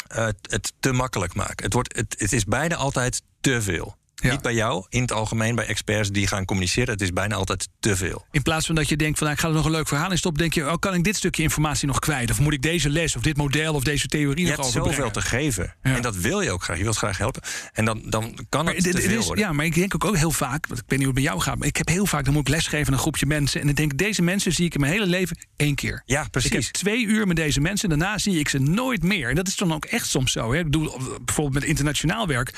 [0.07, 1.65] eh, het te makkelijk maken.
[1.65, 3.97] Het, wordt, het, het is bijna altijd te veel.
[4.21, 4.31] Ja.
[4.31, 6.89] Niet bij jou, in het algemeen bij experts die gaan communiceren.
[6.93, 8.25] Het is bijna altijd te veel.
[8.31, 10.11] In plaats van dat je denkt van nou, ik ga er nog een leuk verhaal
[10.11, 12.31] in stoppen, denk je, oh, kan ik dit stukje informatie nog kwijt?
[12.31, 14.95] Of moet ik deze les of dit model of deze theorie Je nog hebt overbrengen?
[14.95, 15.75] zoveel te geven.
[15.83, 15.95] Ja.
[15.95, 16.77] En dat wil je ook graag.
[16.77, 17.41] Je wilt graag helpen.
[17.73, 19.45] En dan, dan kan het te veel is- worden.
[19.45, 21.23] ja, maar ik denk ook, ook heel vaak, want ik weet niet hoe het bij
[21.23, 23.59] jou gaat, maar ik heb heel vaak, dan moet ik lesgeven aan een groepje mensen.
[23.59, 26.01] En dan denk ik, deze mensen zie ik in mijn hele leven één keer.
[26.05, 26.71] Ja, Ik heb precies.
[26.71, 29.29] twee uur met deze mensen, daarna zie ik ze nooit meer.
[29.29, 30.51] En dat is dan ook echt soms zo.
[30.53, 30.57] Hè?
[30.57, 32.53] Ik bedoel, bijvoorbeeld met internationaal werk.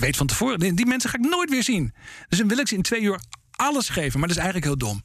[0.00, 1.94] Weet van tevoren, die, die mensen ga ik nooit weer zien.
[2.28, 4.18] Dus dan wil ik ze in twee uur alles geven.
[4.18, 5.02] Maar dat is eigenlijk heel dom.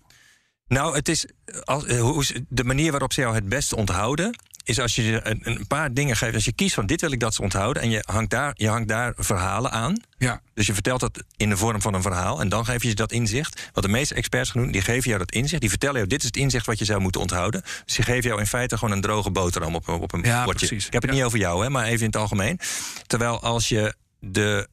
[0.67, 1.25] Nou, het is
[1.63, 4.39] als, eh, de manier waarop ze jou het best onthouden.
[4.63, 6.33] Is als je ze een, een paar dingen geeft.
[6.35, 7.81] Als je kiest van dit wil ik dat ze onthouden.
[7.81, 9.95] En je hangt daar, je hangt daar verhalen aan.
[10.17, 10.41] Ja.
[10.53, 12.39] Dus je vertelt dat in de vorm van een verhaal.
[12.39, 13.69] En dan geef je ze dat inzicht.
[13.73, 15.61] Wat de meeste experts gaan doen, die geven jou dat inzicht.
[15.61, 17.61] Die vertellen jou, dit is het inzicht wat je zou moeten onthouden.
[17.85, 20.67] Dus die geven jou in feite gewoon een droge boterham op, op een Ja, bordje.
[20.67, 20.85] precies.
[20.87, 21.17] Ik heb het Ja.
[21.17, 22.59] niet over jou, hè, maar even in het algemeen.
[23.07, 24.67] Terwijl als je de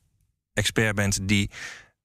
[0.54, 1.50] expert bent die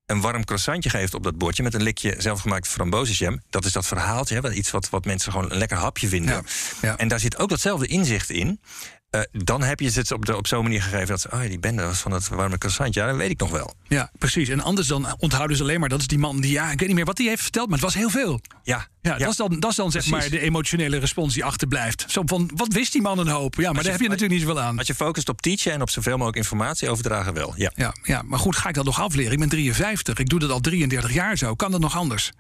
[0.05, 1.63] een warm croissantje geeft op dat bordje...
[1.63, 3.41] met een likje zelfgemaakte frambozenjam...
[3.49, 6.33] dat is dat verhaaltje, hè, iets wat, wat mensen gewoon een lekker hapje vinden.
[6.33, 6.41] Ja,
[6.81, 6.97] ja.
[6.97, 8.61] En daar zit ook datzelfde inzicht in.
[9.09, 11.29] Eh, dan heb je het op, de, op zo'n manier gegeven dat ze...
[11.31, 13.73] oh ja, die bende was van het warme croissantje, ja, dat weet ik nog wel.
[13.87, 14.49] Ja, precies.
[14.49, 16.87] En anders dan onthouden ze alleen maar, dat is die man die, ja, ik weet
[16.87, 18.41] niet meer wat hij heeft verteld, maar het was heel veel.
[18.63, 22.05] Ja, Ja, Dat, is dan, dat is dan zeg maar de emotionele respons die achterblijft.
[22.07, 23.55] Zo van, wat wist die man een hoop?
[23.55, 24.77] Ja, maar daar heb je natuurlijk niet zoveel aan.
[24.77, 27.53] Als je focust op teachen en op zoveel mogelijk informatie overdragen wel.
[27.55, 27.71] Ja.
[27.75, 29.31] Ja, ja, maar goed, ga ik dat nog afleren?
[29.31, 31.55] Ik ben 53, ik doe dat al 33 jaar zo.
[31.55, 32.31] Kan dat nog anders?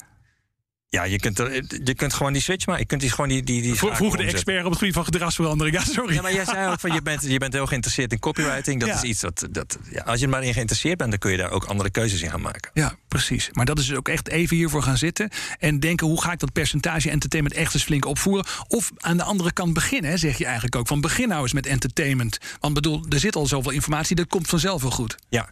[0.91, 2.81] Ja, je kunt, er, je kunt gewoon die switch maken.
[2.81, 5.03] Je kunt die, gewoon die, die, die Vro- Vroeger de expert op het gebied van
[5.03, 5.77] gedragsverandering.
[5.77, 6.13] Ja, sorry.
[6.13, 8.79] Ja, maar jij zei ook van je bent, je bent heel geïnteresseerd in copywriting.
[8.79, 8.95] Dat Ja.
[8.95, 11.37] is iets dat, dat ja, als je er maar in geïnteresseerd bent, dan kun je
[11.37, 12.71] daar ook andere keuzes in gaan maken.
[12.73, 13.49] Ja, precies.
[13.51, 15.29] Maar dat is dus ook echt even hiervoor gaan zitten.
[15.59, 18.45] En denken, hoe ga ik dat percentage entertainment echt eens flink opvoeren?
[18.67, 20.87] Of aan de andere kant beginnen, hè, zeg je eigenlijk ook.
[20.87, 22.37] Van begin nou eens met entertainment.
[22.59, 25.15] Want bedoel, er zit al zoveel informatie, dat komt vanzelf wel goed.
[25.29, 25.49] Ja.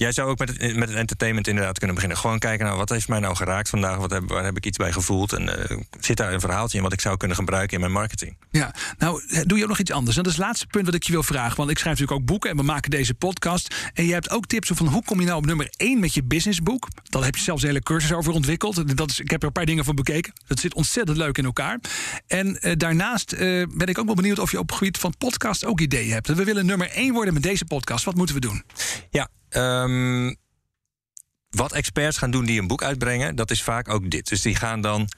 [0.00, 2.18] Jij zou ook met het, met het entertainment inderdaad kunnen beginnen.
[2.18, 3.96] Gewoon kijken, nou, wat heeft mij nou geraakt vandaag?
[3.96, 5.32] Wat heb, waar heb ik iets bij gevoeld?
[5.32, 8.36] En eh, zit daar een verhaaltje in wat ik zou kunnen gebruiken in mijn marketing?
[8.50, 10.16] Ja, nou eh, doe je ook nog iets anders.
[10.16, 11.56] En dat is het laatste punt wat ik je wil vragen.
[11.56, 13.74] Want ik schrijf natuurlijk ook boeken en we maken deze podcast.
[13.94, 16.22] En je hebt ook tips van hoe kom je nou op nummer 1 met je
[16.22, 16.88] businessboek.
[17.02, 18.96] Daar heb je zelfs een hele cursus over ontwikkeld.
[18.96, 20.32] Dat is, ik heb er een paar dingen van bekeken.
[20.46, 21.80] Dat zit ontzettend leuk in elkaar.
[22.26, 25.14] En eh, daarnaast eh, ben ik ook wel benieuwd of je op het gebied van
[25.18, 26.28] podcast ook ideeën hebt.
[26.28, 28.04] We willen nummer 1 worden met deze podcast.
[28.04, 28.64] Wat moeten we doen?
[29.10, 30.34] Ja, ehm,
[31.50, 34.28] wat experts gaan doen die een boek uitbrengen, dat is vaak ook dit.
[34.28, 35.08] Dus die gaan dan.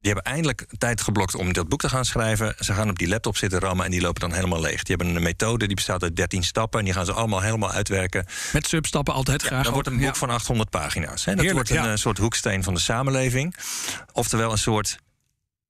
[0.00, 2.54] Die hebben eindelijk tijd geblokt om dat boek te gaan schrijven.
[2.58, 4.82] Ze gaan op die laptop zitten rammen en die lopen dan helemaal leeg.
[4.82, 6.78] Die hebben een methode die bestaat uit 13 stappen.
[6.78, 8.26] En die gaan ze allemaal helemaal uitwerken.
[8.52, 9.64] Met substappen altijd graag.
[9.64, 10.14] Dat wordt een boek Ja.
[10.14, 11.24] van 800 pagina's.
[11.24, 11.34] Hè?
[11.34, 11.92] Dat Heerlijk, wordt een ja.
[11.92, 13.56] eh, soort hoeksteen van de samenleving.
[14.12, 14.98] Oftewel een soort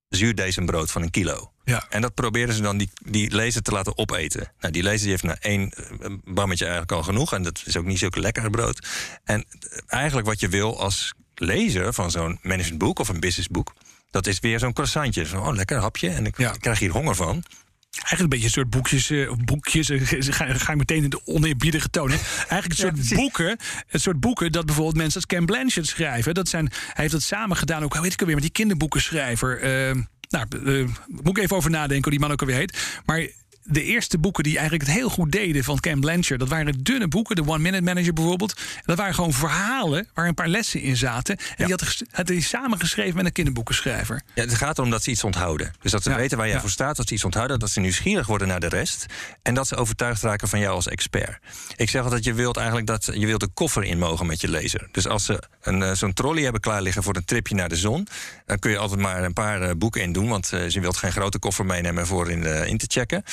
[0.09, 1.50] zuurdesembrood van een kilo.
[1.71, 1.85] Ja.
[1.89, 4.51] En dat proberen ze dan die, die lezer te laten opeten.
[4.59, 7.33] Nou, die lezer die heeft na één eh, bammetje eigenlijk al genoeg.
[7.33, 8.87] En dat is ook niet zulke lekker brood.
[9.23, 9.45] En
[9.87, 13.73] eigenlijk wat je wil als lezer van zo'n managementboek of een businessboek...
[14.11, 15.25] dat is weer zo'n croissantje.
[15.25, 16.09] Zo, oh, lekker hapje.
[16.09, 16.51] En ik Ja.
[16.51, 17.43] krijg hier honger van.
[17.91, 19.89] Eigenlijk een beetje een soort boekjes, eh, of boekjes.
[19.89, 22.09] eh, ga, ga ik meteen in de oneerbiedige toon.
[22.11, 22.17] Hè?
[22.47, 23.57] Eigenlijk een soort boeken.
[23.87, 26.33] Het soort boeken dat bijvoorbeeld mensen als Ken Blanchett schrijven.
[26.33, 27.83] Dat zijn, hij heeft dat samen gedaan.
[27.83, 29.59] Ook, hoe weet ik alweer, met die kinderboekenschrijver.
[29.59, 29.95] eh,
[30.31, 33.01] nou, eh, moet ik even over nadenken hoe die man ook alweer heet.
[33.05, 33.27] Maar
[33.71, 36.39] de eerste boeken die eigenlijk het heel goed deden van Ken Blanchard...
[36.39, 38.61] dat waren dunne boeken, de One Minute Manager bijvoorbeeld.
[38.85, 41.37] Dat waren gewoon verhalen waar een paar lessen in zaten.
[41.37, 41.75] En die
[42.11, 44.21] had, hij samengeschreven met een kinderboekenschrijver.
[44.35, 45.73] Ja, het gaat erom dat ze iets onthouden.
[45.81, 47.79] Dus dat ze Ja, weten waar jij voor staat, dat ze iets onthouden, dat ze
[47.79, 49.05] nieuwsgierig worden naar de rest.
[49.41, 51.39] En dat ze overtuigd raken van jou als expert.
[51.75, 54.49] Ik zeg altijd, je wilt eigenlijk dat je wilt een koffer in mogen met je
[54.49, 54.87] lezer.
[54.91, 57.75] Dus als ze een, eh, zo'n trolley hebben klaar liggen voor een tripje naar de
[57.75, 58.07] zon,
[58.45, 60.29] dan kun je altijd maar een paar eh, boeken in doen.
[60.29, 63.23] Want eh, je wilt geen grote koffer meenemen voor in, de, in te checken.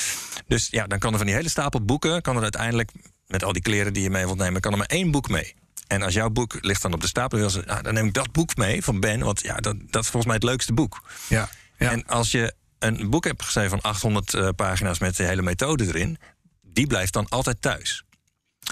[0.47, 2.91] Dus ja, dan kan er van die hele stapel boeken, kan er uiteindelijk
[3.27, 5.55] met al die kleren die je mee wilt nemen, kan er maar één boek mee.
[5.87, 8.31] En als jouw boek ligt dan op de stapel, ze, ah, dan neem ik dat
[8.31, 11.03] boek mee van Ben, want ja, dat, dat is volgens mij het leukste boek.
[11.27, 11.91] Ja, ja.
[11.91, 15.87] En als je een boek hebt geschreven van 800 eh, pagina's met de hele methode
[15.87, 16.17] erin,
[16.61, 18.03] die blijft dan altijd thuis.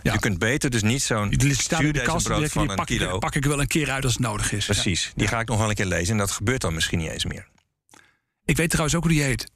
[0.03, 0.13] Ja.
[0.13, 3.13] Je kunt beter dus niet zo'n Die die, van die een pak, kilo.
[3.13, 4.65] ik, pak ik wel een keer uit als het nodig is.
[4.65, 4.73] Ja.
[4.73, 7.09] Precies, die ga ik nog wel een keer lezen en dat gebeurt dan misschien niet
[7.09, 7.47] eens meer.
[8.45, 9.51] Ik weet trouwens ook hoe die heet.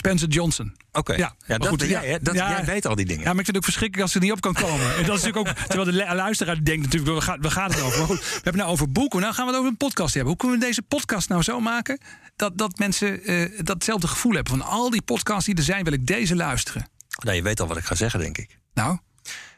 [0.00, 0.76] Spencer Johnson.
[0.92, 1.86] Oké, Ja, dat goed, ja.
[2.02, 2.18] jij?
[2.18, 2.50] Dat, Ja.
[2.50, 3.22] jij weet al die dingen.
[3.22, 4.96] Ja, maar ik vind het ook verschrikkelijk als ze er niet op kan komen.
[4.96, 7.70] En dat is natuurlijk ook, terwijl de lu- luisteraar denkt natuurlijk, we gaan, we gaan
[7.70, 7.98] het over.
[7.98, 10.32] Maar goed, we hebben nou over boeken, nou gaan we het over een podcast hebben.
[10.32, 12.00] Hoe kunnen we deze podcast nou zo maken
[12.36, 14.58] dat, dat mensen eh, datzelfde gevoel hebben?
[14.58, 16.88] Van al die podcasts die er zijn, wil ik deze luisteren.
[17.24, 18.58] Nou, je weet al wat ik ga zeggen, denk ik.
[18.74, 18.98] Nou,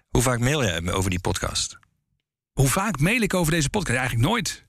[0.09, 1.79] Hoe vaak mail jij me over die podcast?
[2.53, 3.99] hoe vaak mail ik over deze podcast?
[3.99, 4.65] Eigenlijk nooit.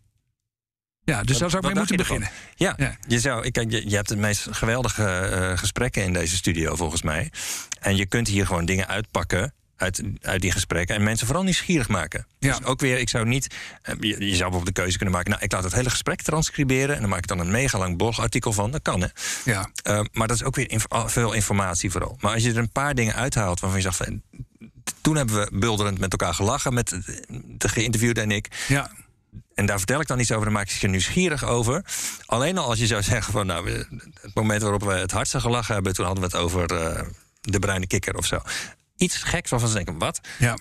[1.05, 2.29] Ja, dus daar zou ik mee moeten beginnen.
[2.55, 2.95] Ja, Ja.
[3.07, 6.75] Je, zou, ik- kijk, je, je hebt de meest geweldige eh, gesprekken in deze studio,
[6.75, 7.31] volgens mij.
[7.79, 10.95] En je kunt hier gewoon dingen uitpakken uit, uit die gesprekken.
[10.95, 12.27] En mensen vooral nieuwsgierig maken.
[12.39, 12.57] Ja.
[12.57, 13.55] Dus ook weer, ik zou niet...
[13.81, 15.31] eh, Je, je zou bijvoorbeeld de keuze kunnen maken...
[15.31, 16.95] nou, ik laat het hele gesprek transcriberen...
[16.95, 18.71] en dan maak ik dan een mega lang blogartikel van.
[18.71, 19.07] Dat kan, hè.
[19.45, 19.69] Ja.
[19.83, 22.17] Eh, maar dat is ook weer inf- veel informatie vooral.
[22.19, 23.97] Maar als je er een paar dingen uithaalt waarvan je zegt...
[23.97, 24.21] Van,
[25.01, 26.73] toen hebben we bulderend met elkaar gelachen...
[26.73, 26.89] met
[27.57, 28.47] de geïnterviewde en ik.
[28.67, 28.91] ja.
[29.55, 31.85] En daar vertel ik dan iets over, dan maak ik je nieuwsgierig over.
[32.25, 33.69] Alleen al als je zou zeggen van, nou,
[34.21, 37.05] het moment waarop we het hardste gelachen hebben, toen hadden we het over eh,
[37.41, 38.39] de bruine kikker of zo.
[38.97, 40.19] Iets geks waarvan ze denken, wat?
[40.39, 40.57] ja.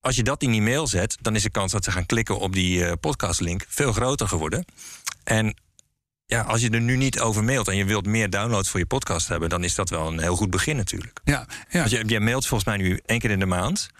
[0.00, 2.38] Als je dat in die mail zet, dan is de kans dat ze gaan klikken
[2.38, 4.64] op die eh, podcastlink veel groter geworden.
[5.24, 5.56] En
[6.26, 8.86] ja, als je er nu niet over mailt en je wilt meer downloads voor je
[8.86, 11.20] podcast hebben, dan is dat wel een heel goed begin natuurlijk.
[11.24, 11.46] ja.
[11.68, 11.82] ja.
[11.82, 13.90] Als je, je mailt volgens mij nu één keer in de maand.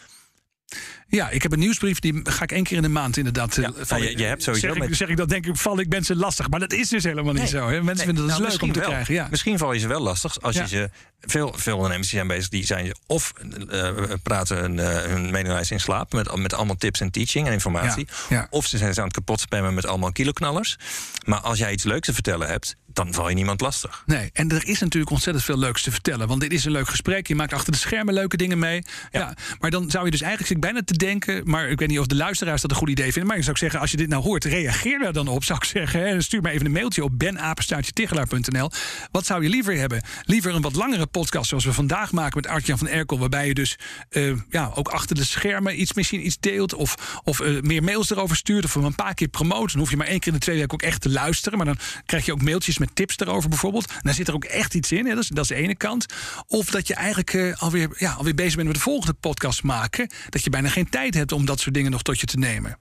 [1.17, 3.57] Ja, ik heb een nieuwsbrief, die ga ik één keer in de maand inderdaad.
[3.59, 5.79] eh, Ja, nou, je- je hebt sowieso zeg, ik, zeg ik dat denk ik, val
[5.81, 6.49] ik mensen lastig.
[6.49, 7.69] Maar dat is dus helemaal niet zo.
[7.69, 7.83] Hè?
[7.83, 8.89] Mensen Nee, vinden dat nou, dus leuk om te wel.
[8.89, 9.15] krijgen.
[9.15, 9.27] Ja.
[9.31, 10.63] Misschien val je ze wel lastig als Ja.
[10.63, 10.91] je ze.
[11.21, 13.33] Veel, veel ondernemers zijn bezig, die zijn of
[13.71, 13.91] eh,
[14.23, 15.35] praten hun, eh, hun
[15.69, 18.07] in slaap met, met allemaal tips en teaching en informatie.
[18.29, 18.47] Ja.
[18.51, 20.77] Of ze zijn ze aan het kapot spammen met allemaal kiloknallers.
[21.25, 24.03] Maar als jij iets leuks te vertellen hebt, dan val je niemand lastig.
[24.07, 26.29] Nee, en er is natuurlijk ontzettend veel leuks te vertellen.
[26.29, 27.27] Want dit is een leuk gesprek.
[27.27, 28.83] Je maakt achter de schermen leuke dingen mee.
[29.11, 29.35] Ja.
[29.61, 32.15] maar dan zou je dus eigenlijk bijna te denken, maar ik weet niet of de
[32.15, 33.27] luisteraars dat een goed idee vinden.
[33.27, 35.65] Maar ik zou zeggen, als je dit nou hoort, reageer daar dan op, zou ik
[35.65, 36.01] zeggen.
[36.01, 36.23] Hè.
[36.23, 38.71] Stuur me even een mailtje op benapenstaartje.nl.
[39.11, 40.03] Wat zou je liever hebben?
[40.25, 43.55] Liever een wat langere podcast zoals we vandaag maken met Artjan van Erkel, waarbij je
[43.55, 43.79] dus
[44.11, 48.11] uh, ja, ook achter de schermen iets misschien iets deelt of, of uh, meer mails
[48.11, 49.71] erover stuurt of een paar keer promoten.
[49.71, 51.59] Dan hoef je maar één keer in de twee weken ook echt te luisteren.
[51.59, 53.89] Maar dan krijg je ook mailtjes met tips erover bijvoorbeeld.
[53.89, 55.07] En daar zit er ook echt iets in.
[55.07, 55.15] Hè.
[55.15, 56.07] Dat, is, dat is de ene kant.
[56.47, 60.11] Of dat je eigenlijk uh, alweer, ja, alweer bezig bent met de volgende podcast maken.
[60.29, 62.79] Dat je bijna geen tijd hebt om dat soort dingen nog tot je te nemen.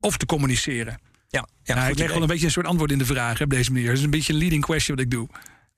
[0.00, 0.98] Of te communiceren.
[1.28, 3.50] Ja, ja nou, ik leg wel een beetje een soort antwoord in de vraag op
[3.50, 3.88] deze manier.
[3.88, 5.28] Het is een beetje een leading question wat ik doe.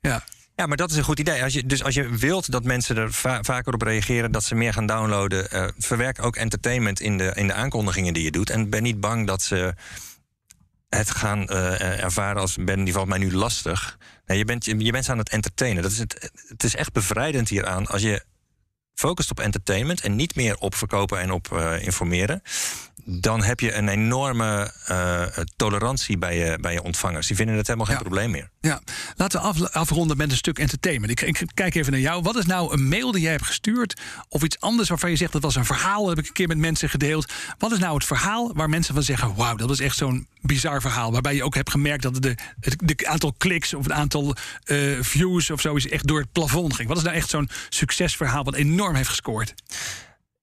[0.01, 0.25] Ja.
[0.55, 1.43] Ja, maar dat is een goed idee.
[1.43, 3.13] Als je, dus als je wilt dat mensen er
[3.43, 7.47] vaker op reageren, dat ze meer gaan downloaden, uh, verwerk ook entertainment in de, in
[7.47, 8.51] de aankondigingen die je doet.
[8.51, 9.75] En ben niet bang dat ze
[10.89, 13.99] het gaan uh, ervaren als ben die valt mij nu lastig.
[14.27, 15.83] Nee, je, bent, je bent ze aan het entertainen.
[15.83, 18.25] Dat is het, het is echt bevrijdend hieraan als je
[18.99, 22.43] focust op entertainment en niet meer op verkopen en op uh, informeren
[23.11, 25.23] dan heb je een enorme uh,
[25.57, 27.27] tolerantie bij je, bij je ontvangers.
[27.27, 28.03] Die vinden het helemaal geen ja.
[28.03, 28.51] probleem meer.
[28.61, 28.81] Ja,
[29.17, 31.11] laten we af, afronden met een stuk entertainment.
[31.11, 32.23] Ik, ik, kijk even naar jou.
[32.23, 34.01] Wat is nou een mail die jij hebt gestuurd?
[34.29, 36.49] Of iets anders waarvan je zegt dat was een verhaal, dat heb ik een keer
[36.49, 37.33] met mensen gedeeld.
[37.59, 40.81] Wat is nou het verhaal waar mensen van zeggen: wauw, dat is echt zo'n bizar
[40.81, 41.13] verhaal.
[41.13, 44.99] Waarbij je ook hebt gemerkt dat de, het de aantal kliks of het aantal uh,
[45.01, 46.89] views of zo is echt door het plafond ging.
[46.89, 49.55] Wat is nou echt zo'n succesverhaal wat enorm heeft gescoord?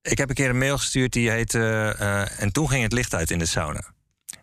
[0.05, 1.95] Ik heb een keer een mail gestuurd die heette...
[1.99, 3.94] Uh, en toen ging het licht uit in de sauna.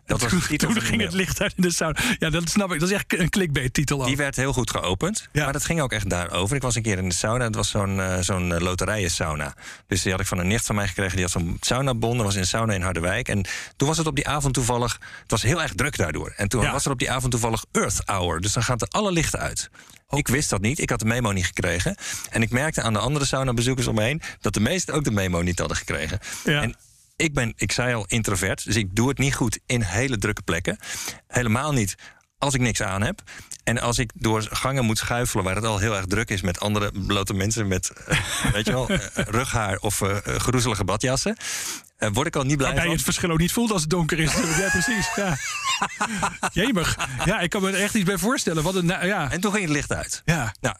[0.05, 1.99] Dat was toen, toen ging het licht uit in de sauna.
[2.19, 2.79] Ja, dat snap ik.
[2.79, 3.97] Dat is echt een clickbait-titel.
[3.97, 5.29] Die werd heel goed geopend.
[5.31, 5.43] Ja.
[5.43, 6.55] Maar dat ging ook echt daarover.
[6.55, 7.43] Ik was een keer in de sauna.
[7.43, 9.55] Het was zo'n uh, zo'n uh, loterijen-sauna.
[9.87, 11.15] Dus die had ik van een nicht van mij gekregen.
[11.15, 12.17] Die had zo'n saunabon.
[12.17, 13.27] Dat was in een sauna in Harderwijk.
[13.27, 14.99] En toen was het op die avond toevallig...
[15.21, 16.33] Het was heel erg druk daardoor.
[16.37, 16.71] En toen ja.
[16.71, 18.41] was er op die avond toevallig Earth Hour.
[18.41, 19.69] Dus dan gaat er alle lichten uit.
[20.09, 20.79] Ik wist dat niet.
[20.79, 21.95] Ik had de memo niet gekregen.
[22.29, 24.21] En ik merkte aan de andere sauna-bezoekers om me heen...
[24.41, 26.19] dat de meesten ook de memo niet hadden gekregen.
[26.43, 26.61] Ja.
[26.61, 26.75] En
[27.15, 28.65] ik ben, ik zei al, introvert.
[28.65, 30.77] Dus ik doe het niet goed in hele drukke plekken.
[31.27, 31.95] Helemaal niet
[32.37, 33.21] als ik niks aan heb.
[33.63, 36.59] En als ik door gangen moet schuifelen waar het al heel erg druk is met
[36.59, 38.97] andere blote mensen met, uh, weet je wel, uh,
[39.37, 41.37] rughaar of uh, geroezelige badjassen.
[41.97, 42.91] word ik al niet blij Waarbij van.
[42.91, 44.33] je het verschil ook niet voelt als het donker is.
[44.33, 45.09] ja, precies.
[45.15, 45.37] Ja.
[46.63, 47.09] Jemig.
[47.25, 48.63] Ja, ik kan me er echt iets bij voorstellen.
[48.63, 49.31] Wat een, ja.
[49.31, 50.21] En toen ging het licht uit.
[50.25, 50.53] Ja.
[50.61, 50.75] Nou,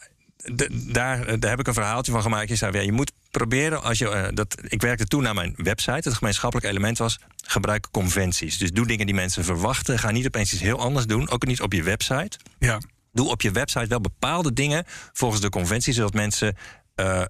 [0.72, 2.48] daar, daar heb ik een verhaaltje van gemaakt.
[2.48, 5.54] Je, zei, ja, je moet proberen, als je, uh, dat, ik werkte toen naar mijn
[5.56, 6.08] website.
[6.08, 8.58] Het gemeenschappelijk element was, gebruik conventies.
[8.58, 9.98] Dus doe dingen die mensen verwachten.
[9.98, 11.30] Ga niet opeens iets heel anders doen.
[11.30, 12.38] Ook niet op je website.
[12.58, 12.80] Ja.
[13.12, 16.56] Doe op je website wel bepaalde dingen volgens de conventie, zodat mensen...
[17.00, 17.22] Uh,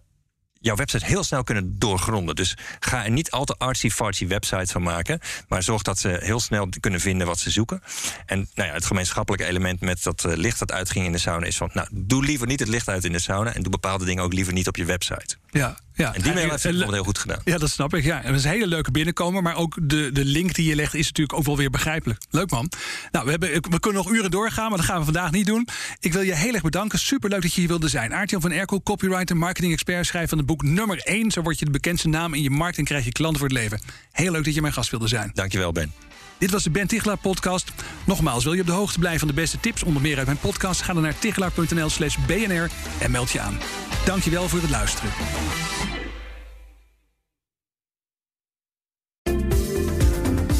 [0.64, 2.34] jouw website heel snel kunnen doorgronden.
[2.34, 5.20] Dus ga er niet al te artsy-fartsy websites van maken.
[5.48, 7.82] Maar zorg dat ze heel snel kunnen vinden wat ze zoeken.
[8.26, 11.46] En nou ja, het gemeenschappelijke element met dat uh, licht dat uitging in de sauna
[11.46, 11.70] is van...
[11.72, 13.54] nou, doe liever niet het licht uit in de sauna...
[13.54, 15.36] en doe bepaalde dingen ook liever niet op je website.
[15.50, 16.14] Ja, ja.
[16.14, 17.40] En die mail heeft het heel goed gedaan.
[17.44, 18.04] Ja, dat snap ik.
[18.04, 18.22] Ja.
[18.22, 19.42] En dat is een hele leuke binnenkomer.
[19.42, 22.20] Maar ook de, de link die je legt is natuurlijk ook wel weer begrijpelijk.
[22.30, 22.70] Leuk man.
[23.10, 25.68] Nou, we, hebben, we kunnen nog uren doorgaan, maar dat gaan we vandaag niet doen.
[26.00, 26.98] Ik wil je heel erg bedanken.
[26.98, 28.14] Superleuk dat je hier wilde zijn.
[28.14, 31.30] Aartjan van Erkel, copywriter, marketing expert, schrijver van het boek nummer 1.
[31.30, 33.58] Zo word je de bekendste naam in je markt en krijg je klanten voor het
[33.58, 33.80] leven.
[34.12, 35.30] Heel leuk dat je mijn gast wilde zijn.
[35.34, 35.92] Dankjewel, Ben.
[36.38, 37.72] Dit was de Ben Tichelaar podcast.
[38.06, 40.38] Nogmaals, wil je op de hoogte blijven van de beste tips, onder meer uit mijn
[40.38, 40.82] podcast?
[40.82, 43.58] Ga dan naar tichelaar.nl slash bnr en meld je aan.
[44.04, 45.10] Dankjewel voor het luisteren.